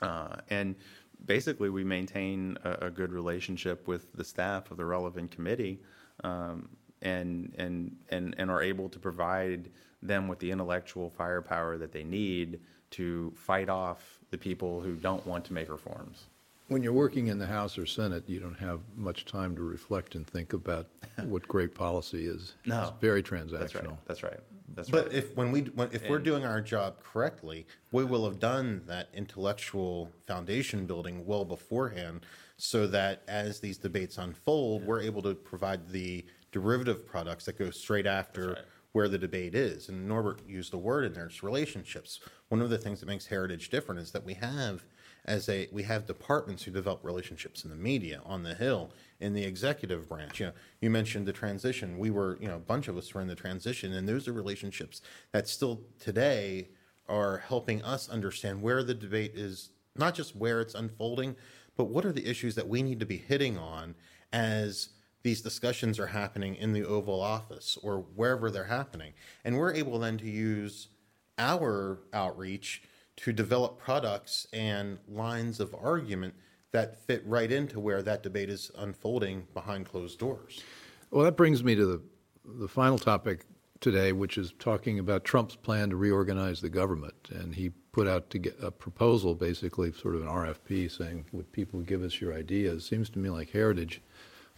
[0.00, 0.76] uh, and
[1.24, 5.80] basically we maintain a, a, good relationship with the staff of the relevant committee,
[6.22, 6.68] um,
[7.02, 9.70] and and and and are able to provide
[10.02, 15.26] them with the intellectual firepower that they need to fight off the people who don't
[15.26, 16.26] want to make reforms
[16.68, 20.14] when you're working in the House or Senate, you don't have much time to reflect
[20.14, 20.88] and think about
[21.24, 22.54] what great policy is.
[22.64, 23.60] No, it's very transactional.
[23.60, 23.98] That's right.
[24.06, 24.40] That's right.
[24.74, 25.14] That's but right.
[25.14, 28.82] if when we when, if and, we're doing our job correctly, we will have done
[28.86, 34.88] that intellectual foundation building well beforehand, so that as these debates unfold, yeah.
[34.88, 38.48] we're able to provide the derivative products that go straight after.
[38.48, 38.58] Right.
[38.92, 42.18] Where the debate is, and Norbert used the word in there, it's relationships.
[42.48, 44.86] One of the things that makes Heritage different is that we have
[45.26, 49.34] as a we have departments who develop relationships in the media, on the Hill, in
[49.34, 50.40] the executive branch.
[50.40, 51.98] You know, you mentioned the transition.
[51.98, 54.32] We were, you know, a bunch of us were in the transition, and those are
[54.32, 55.02] relationships
[55.32, 56.68] that still today
[57.08, 61.36] are helping us understand where the debate is, not just where it's unfolding,
[61.76, 63.94] but what are the issues that we need to be hitting on
[64.32, 64.90] as
[65.22, 69.12] these discussions are happening in the Oval Office or wherever they're happening.
[69.44, 70.88] And we're able then to use
[71.36, 72.82] our outreach
[73.16, 76.34] to develop products and lines of argument
[76.72, 80.62] that fit right into where that debate is unfolding behind closed doors.
[81.10, 82.02] Well, that brings me to the,
[82.44, 83.46] the final topic
[83.80, 87.14] today, which is talking about Trump's plan to reorganize the government.
[87.30, 91.50] And he put out to get a proposal, basically sort of an RFP, saying, "Would
[91.52, 94.02] people give us your ideas?" Seems to me like Heritage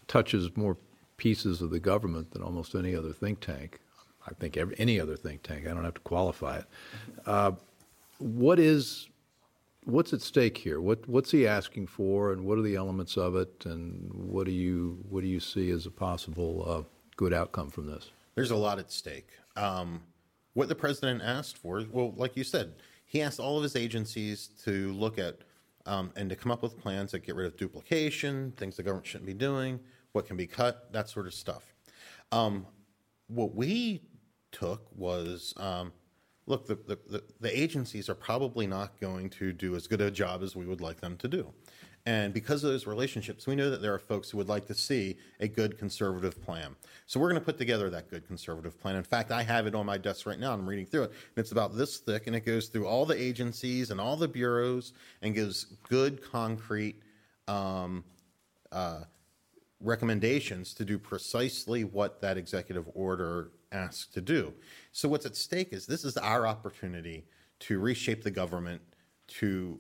[0.06, 0.76] touches more
[1.16, 3.80] pieces of the government than almost any other think tank.
[4.26, 5.66] I think every, any other think tank.
[5.66, 6.64] I don't have to qualify it.
[7.26, 7.52] Uh,
[8.18, 9.08] what is
[9.84, 10.80] what's at stake here?
[10.80, 14.52] What what's he asking for, and what are the elements of it, and what do
[14.52, 16.82] you what do you see as a possible uh,
[17.16, 18.10] good outcome from this?
[18.34, 19.30] There's a lot at stake.
[19.56, 20.02] Um,
[20.54, 24.50] what the president asked for, well, like you said, he asked all of his agencies
[24.64, 25.38] to look at
[25.86, 29.06] um, and to come up with plans that get rid of duplication, things the government
[29.06, 29.80] shouldn't be doing,
[30.12, 31.74] what can be cut, that sort of stuff.
[32.30, 32.66] Um,
[33.28, 34.02] what we
[34.52, 35.92] took was um,
[36.48, 40.42] look, the, the, the, agencies are probably not going to do as good a job
[40.42, 41.52] as we would like them to do.
[42.06, 44.74] And because of those relationships, we know that there are folks who would like to
[44.74, 46.74] see a good conservative plan.
[47.06, 48.96] So we're going to put together that good conservative plan.
[48.96, 50.54] In fact, I have it on my desk right now.
[50.54, 51.10] I'm reading through it.
[51.10, 54.28] And it's about this thick, and it goes through all the agencies and all the
[54.28, 57.02] bureaus and gives good, concrete
[57.46, 58.04] um,
[58.72, 59.00] uh,
[59.80, 64.52] recommendations to do precisely what that executive order asked to do.
[64.92, 67.24] So what's at stake is this is our opportunity
[67.60, 68.80] to reshape the government
[69.28, 69.78] to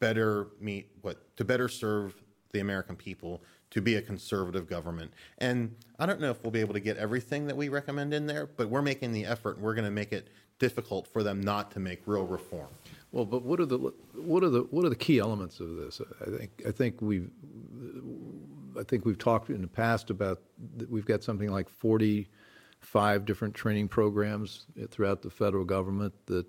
[0.00, 2.14] better meet what to better serve
[2.52, 5.12] the American people to be a conservative government.
[5.38, 8.26] And I don't know if we'll be able to get everything that we recommend in
[8.26, 10.28] there, but we're making the effort and we're going to make it
[10.58, 12.68] difficult for them not to make real reform.
[13.12, 16.00] Well, but what are the what are the what are the key elements of this?
[16.20, 17.30] I think I think we've
[18.78, 20.42] I think we've talked in the past about
[20.88, 22.28] we've got something like forty
[22.80, 26.46] five different training programs throughout the federal government that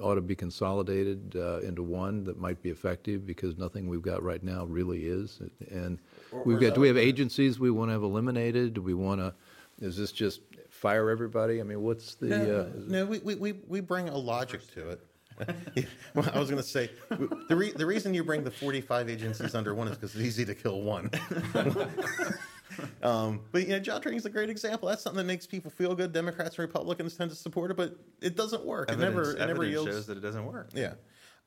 [0.00, 4.22] ought to be consolidated uh, into one that might be effective because nothing we've got
[4.22, 5.40] right now really is.
[5.70, 5.98] And
[6.44, 6.74] we've got.
[6.74, 8.74] Do we have agencies we want to have eliminated?
[8.74, 9.34] Do we want to?
[9.80, 11.60] Is this just fire everybody?
[11.60, 12.26] I mean, what's the?
[12.26, 15.00] No, uh, no we, we we bring a logic to it.
[16.14, 19.54] well, I was going to say the, re- the reason you bring the 45 agencies
[19.54, 21.10] under one is because it's easy to kill one.
[23.02, 24.88] um, but you know, job training is a great example.
[24.88, 26.12] That's something that makes people feel good.
[26.12, 28.90] Democrats and Republicans tend to support it, but it doesn't work.
[28.90, 29.90] Evidence, it never, it never yields.
[29.90, 30.70] shows that it doesn't work.
[30.74, 30.94] Yeah.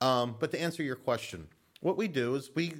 [0.01, 1.47] Um, but to answer your question,
[1.82, 2.74] what we do is we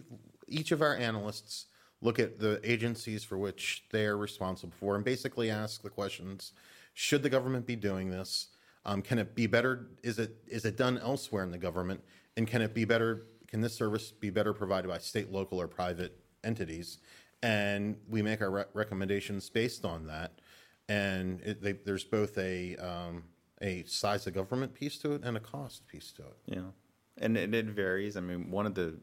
[0.48, 1.68] each of our analysts
[2.02, 6.54] look at the agencies for which they are responsible for, and basically ask the questions:
[6.94, 8.48] Should the government be doing this?
[8.86, 9.88] Um, can it be better?
[10.04, 12.02] Is it is it done elsewhere in the government?
[12.38, 13.28] And can it be better?
[13.48, 16.98] Can this service be better provided by state, local, or private entities?
[17.44, 20.39] And we make our re- recommendations based on that.
[20.88, 23.24] And it, they, there's both a um,
[23.62, 26.38] a size of government piece to it and a cost piece to it.
[26.46, 26.72] Yeah.
[27.18, 28.18] And it, it varies.
[28.18, 28.96] I mean, one of the,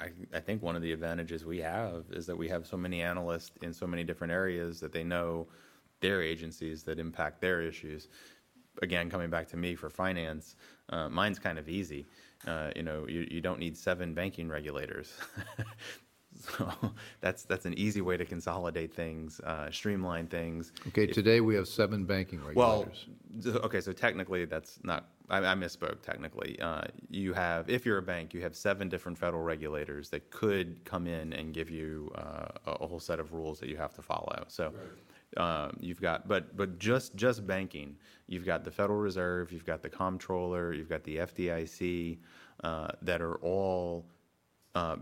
[0.00, 3.02] I, I think one of the advantages we have is that we have so many
[3.02, 5.48] analysts in so many different areas that they know
[6.00, 8.08] their agencies that impact their issues.
[8.82, 10.56] Again, coming back to me for finance,
[10.90, 12.06] uh, mine's kind of easy.
[12.46, 15.12] Uh, you know, you, you don't need seven banking regulators.
[16.44, 16.72] so
[17.20, 20.72] that's that's an easy way to consolidate things, uh, streamline things.
[20.88, 23.06] Okay, today we have seven banking regulators.
[23.42, 25.08] th- okay, so technically that's not.
[25.30, 26.02] I, I misspoke.
[26.02, 30.30] Technically, uh, you have if you're a bank, you have seven different federal regulators that
[30.30, 33.76] could come in and give you uh, a a whole set of rules that you
[33.76, 34.44] have to follow.
[34.48, 34.72] So.
[35.36, 37.96] Um, you've got, but but just just banking.
[38.28, 42.18] You've got the Federal Reserve, you've got the Comptroller, you've got the FDIC,
[42.62, 44.06] uh, that are all
[44.76, 44.96] uh,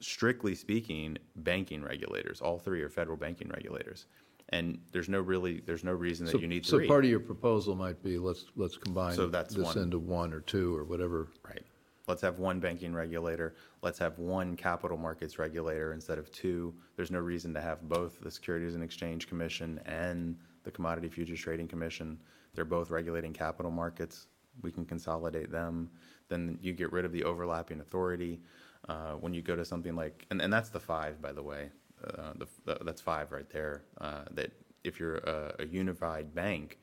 [0.00, 2.40] strictly speaking, banking regulators.
[2.40, 4.06] All three are federal banking regulators,
[4.48, 7.10] and there's no really there's no reason that So, you need to so part of
[7.10, 9.78] your proposal might be, let's, let's combine So that's this one.
[9.78, 11.28] into one or two or whatever.
[11.46, 11.62] right.
[12.08, 13.54] Let's have one banking regulator.
[13.82, 16.74] Let's have one capital markets regulator instead of two.
[16.96, 21.38] There's no reason to have both the Securities and Exchange Commission and the Commodity Futures
[21.38, 22.18] Trading Commission.
[22.52, 24.26] They're both regulating capital markets.
[24.62, 25.88] We can consolidate them.
[26.28, 28.40] Then you get rid of the overlapping authority.
[28.88, 31.70] Uh, when you go to something like, and, and that's the five, by the way.
[32.02, 33.82] Uh, the, the, that's five right there.
[34.00, 34.50] Uh, that
[34.84, 36.78] if you're a, a unified bank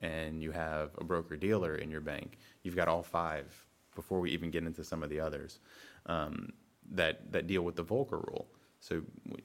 [0.00, 4.30] and you have a broker dealer in your bank, you've got all five before we
[4.30, 5.60] even get into some of the others
[6.06, 6.52] um,
[6.90, 8.48] that that deal with the Volcker rule.
[8.80, 9.02] So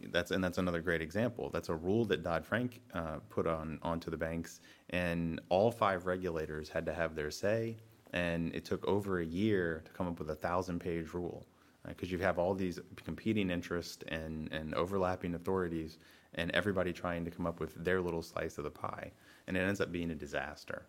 [0.10, 1.50] that's and that's another great example.
[1.52, 6.06] That's a rule that Dodd Frank uh, put on onto the banks, and all five
[6.06, 7.78] regulators had to have their say.
[8.14, 11.46] And it took over a year to come up with a thousand page rule
[11.88, 15.98] because you have all these competing interests and, and overlapping authorities,
[16.36, 19.12] and everybody trying to come up with their little slice of the pie,
[19.48, 20.86] and it ends up being a disaster.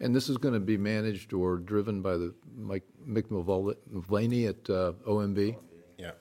[0.00, 4.68] And this is going to be managed or driven by the Mike Mick Mulvaney at
[4.70, 5.56] uh, OMB?
[5.98, 6.12] Yeah.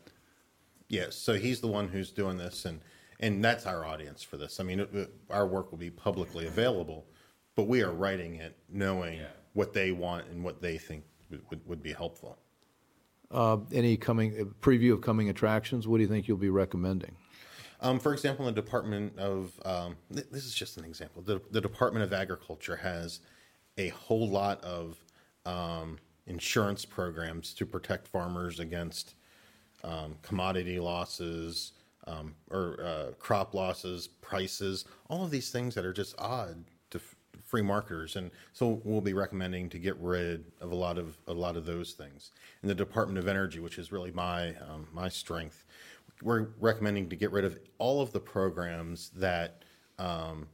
[0.89, 1.15] Yes.
[1.15, 2.81] So he's the one who's doing this, and
[3.19, 4.59] and that's our audience for this.
[4.59, 7.05] I mean, it, it- our work will be publicly available,
[7.55, 9.19] but we are writing it knowing
[9.53, 12.37] what they want and what they think would, would, would be helpful.
[13.31, 15.87] Uh, Any coming, uh, preview of coming attractions?
[15.87, 17.15] What do you think you'll be recommending?
[17.81, 21.21] Um, for example, the Department of um, th- this is just an example.
[21.21, 23.19] The, the Department of Agriculture has
[23.77, 25.03] a whole lot of
[25.45, 25.97] um,
[26.27, 29.15] insurance programs to protect farmers against
[29.83, 31.73] um, commodity losses
[32.07, 36.63] um, or uh, crop losses, prices, all of these things that are just odd
[37.41, 38.15] free marketers.
[38.15, 41.65] And so we'll be recommending to get rid of a lot of a lot of
[41.65, 42.31] those things.
[42.61, 45.65] In the Department of Energy, which is really my um, my strength,
[46.21, 49.63] we're recommending to get rid of all of the programs that
[49.99, 50.47] um,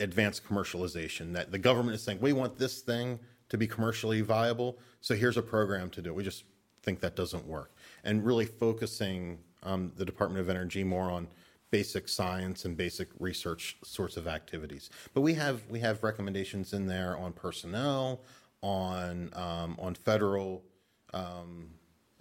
[0.00, 1.32] advance commercialization.
[1.32, 5.36] That the government is saying we want this thing to be commercially viable, so here's
[5.36, 6.10] a program to do.
[6.10, 6.16] it.
[6.16, 6.44] We just
[6.82, 7.72] think that doesn't work,
[8.04, 11.28] and really focusing um, the Department of Energy more on
[11.70, 14.90] basic science and basic research sorts of activities.
[15.14, 18.22] But we have we have recommendations in there on personnel,
[18.62, 20.62] on um, on federal
[21.12, 21.70] um,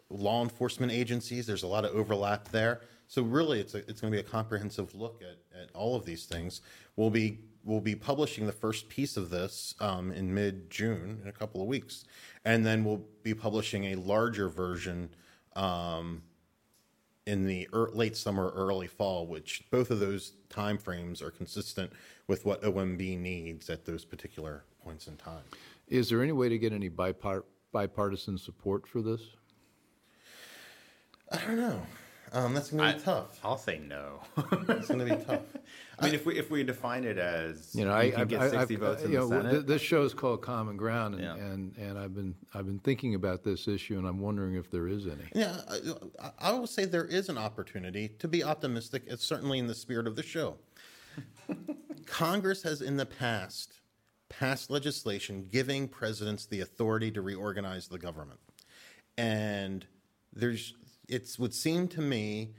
[0.09, 1.45] law enforcement agencies.
[1.45, 2.81] There's a lot of overlap there.
[3.07, 6.05] So really, it's a, it's going to be a comprehensive look at, at all of
[6.05, 6.61] these things.
[6.95, 11.29] We'll be we'll be publishing the first piece of this um, in mid June in
[11.29, 12.05] a couple of weeks,
[12.45, 15.09] and then we'll be publishing a larger version
[15.55, 16.23] um,
[17.25, 19.27] in the late summer, early fall.
[19.27, 21.91] Which both of those time frames are consistent
[22.27, 25.43] with what OMB needs at those particular points in time.
[25.87, 29.21] Is there any way to get any bipart- bipartisan support for this?
[31.31, 31.81] I don't know.
[32.35, 33.39] Um, that's going to be tough.
[33.45, 34.19] I'll say no.
[34.67, 35.39] It's going to be tough.
[35.97, 38.27] I mean, if we if we define it as You know, you I, can I've,
[38.27, 40.41] get I've- sixty I've- votes in you the know, Senate, th- This show is called
[40.41, 41.35] Common Ground, and, Yeah.
[41.35, 44.87] and, and I've been I've been thinking about this issue, and I'm wondering if there
[44.89, 45.23] is any.
[45.33, 45.55] Yeah,
[46.19, 49.03] I, I will say there is an opportunity to be optimistic.
[49.07, 50.57] It's certainly in the spirit of the show.
[52.05, 53.79] Congress has in the past
[54.27, 58.39] passed legislation giving presidents the authority to reorganize the government.
[59.17, 59.85] And
[60.33, 60.73] there's
[61.07, 62.53] it would seem to me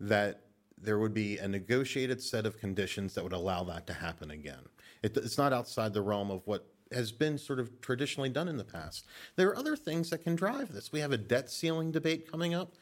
[0.00, 0.42] that
[0.76, 4.62] there would be a negotiated set of conditions that would allow that to happen again.
[5.02, 8.56] It, it's not outside the realm of what has been sort of traditionally done in
[8.56, 9.06] the past.
[9.36, 10.92] There are other things that can drive this.
[10.92, 12.74] We have a debt ceiling debate coming up.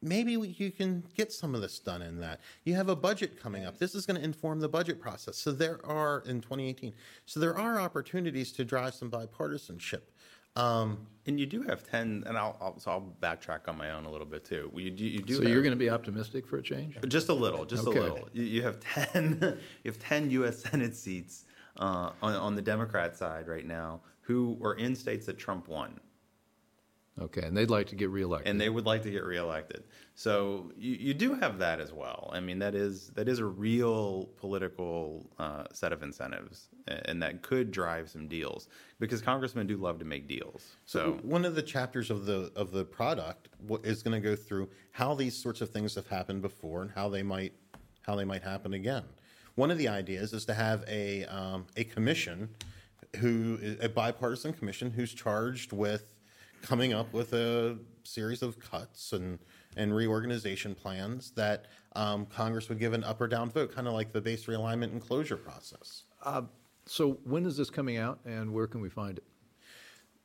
[0.00, 2.40] maybe you can get some of this done in that.
[2.64, 3.78] You have a budget coming up.
[3.78, 5.36] This is going to inform the budget process.
[5.36, 6.92] So there are in 2018.
[7.26, 10.02] So there are opportunities to drive some bipartisanship.
[10.58, 14.06] Um, and you do have 10, and I'll, I'll, so I'll backtrack on my own
[14.06, 14.72] a little bit too.
[14.74, 16.96] You, do, you do so have, you're going to be optimistic for a change?
[17.06, 17.98] Just a little, just okay.
[17.98, 18.28] a little.
[18.32, 19.38] You, you, have 10,
[19.84, 20.62] you have 10 U.S.
[20.62, 21.44] Senate seats
[21.78, 26.00] uh, on, on the Democrat side right now who are in states that Trump won.
[27.20, 28.48] Okay, and they'd like to get reelected.
[28.48, 29.82] And they would like to get reelected.
[30.14, 32.30] So you, you do have that as well.
[32.32, 37.42] I mean, that is that is a real political uh, set of incentives, and that
[37.42, 38.68] could drive some deals
[39.00, 40.76] because congressmen do love to make deals.
[40.86, 43.48] So, so one of the chapters of the of the product
[43.82, 47.08] is going to go through how these sorts of things have happened before and how
[47.08, 47.52] they might
[48.02, 49.04] how they might happen again.
[49.56, 52.50] One of the ideas is to have a um, a commission
[53.16, 56.04] who a bipartisan commission who's charged with
[56.62, 59.38] coming up with a series of cuts and,
[59.76, 63.92] and reorganization plans that um, Congress would give an up or down vote, kind of
[63.92, 66.04] like the base realignment and closure process.
[66.22, 66.42] Uh,
[66.86, 69.24] so when is this coming out, and where can we find it?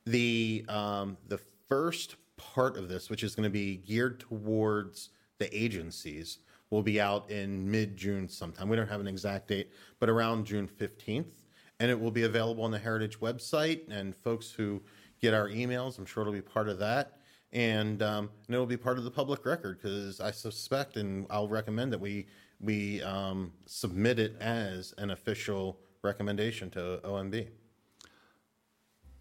[0.06, 5.54] The um, the first part of this, which is going to be geared towards the
[5.56, 6.38] agencies,
[6.70, 8.68] will be out in mid June sometime.
[8.68, 9.70] We don't have an exact date,
[10.00, 11.44] but around June fifteenth,
[11.80, 13.90] and it will be available on the Heritage website.
[13.90, 14.82] And folks who
[15.24, 15.98] get our emails.
[15.98, 17.18] I'm sure it'll be part of that.
[17.52, 21.48] And, um, and it'll be part of the public record because I suspect and I'll
[21.48, 22.26] recommend that we,
[22.60, 27.48] we um, submit it as an official recommendation to OMB.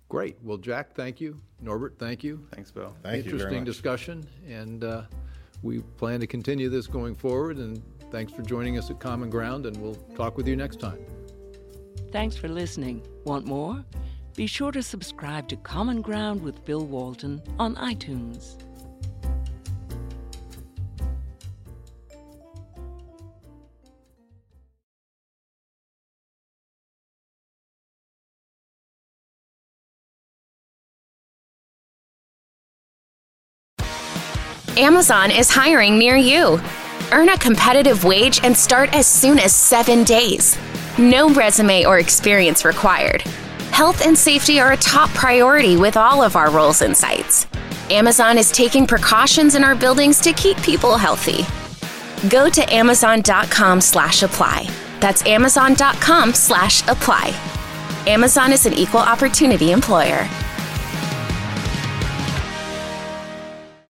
[0.10, 0.36] Great.
[0.44, 1.40] Well, Jack, thank you.
[1.62, 2.46] Norbert, thank you.
[2.54, 2.96] Thanks, Bill.
[3.02, 3.32] Thank you.
[3.32, 5.04] Interesting discussion, and uh,
[5.64, 7.58] we plan to continue this going forward.
[7.58, 7.82] And
[8.12, 11.00] thanks for joining us at Common Ground, and we'll talk with you next time.
[12.12, 13.02] Thanks for listening.
[13.24, 13.84] Want more?
[14.36, 18.56] Be sure to subscribe to Common Ground with Bill Walton on iTunes.
[34.76, 36.60] Amazon is hiring near you.
[37.12, 40.58] Earn a competitive wage and start as soon as seven days.
[40.98, 43.24] No resume or experience required.
[43.74, 47.48] Health and safety are a top priority with all of our roles and sites.
[47.90, 51.44] Amazon is taking precautions in our buildings to keep people healthy.
[52.30, 54.70] Go to amazon.com slash apply.
[55.00, 57.34] That's amazon.com slash apply.
[58.06, 60.30] Amazon is an equal opportunity employer.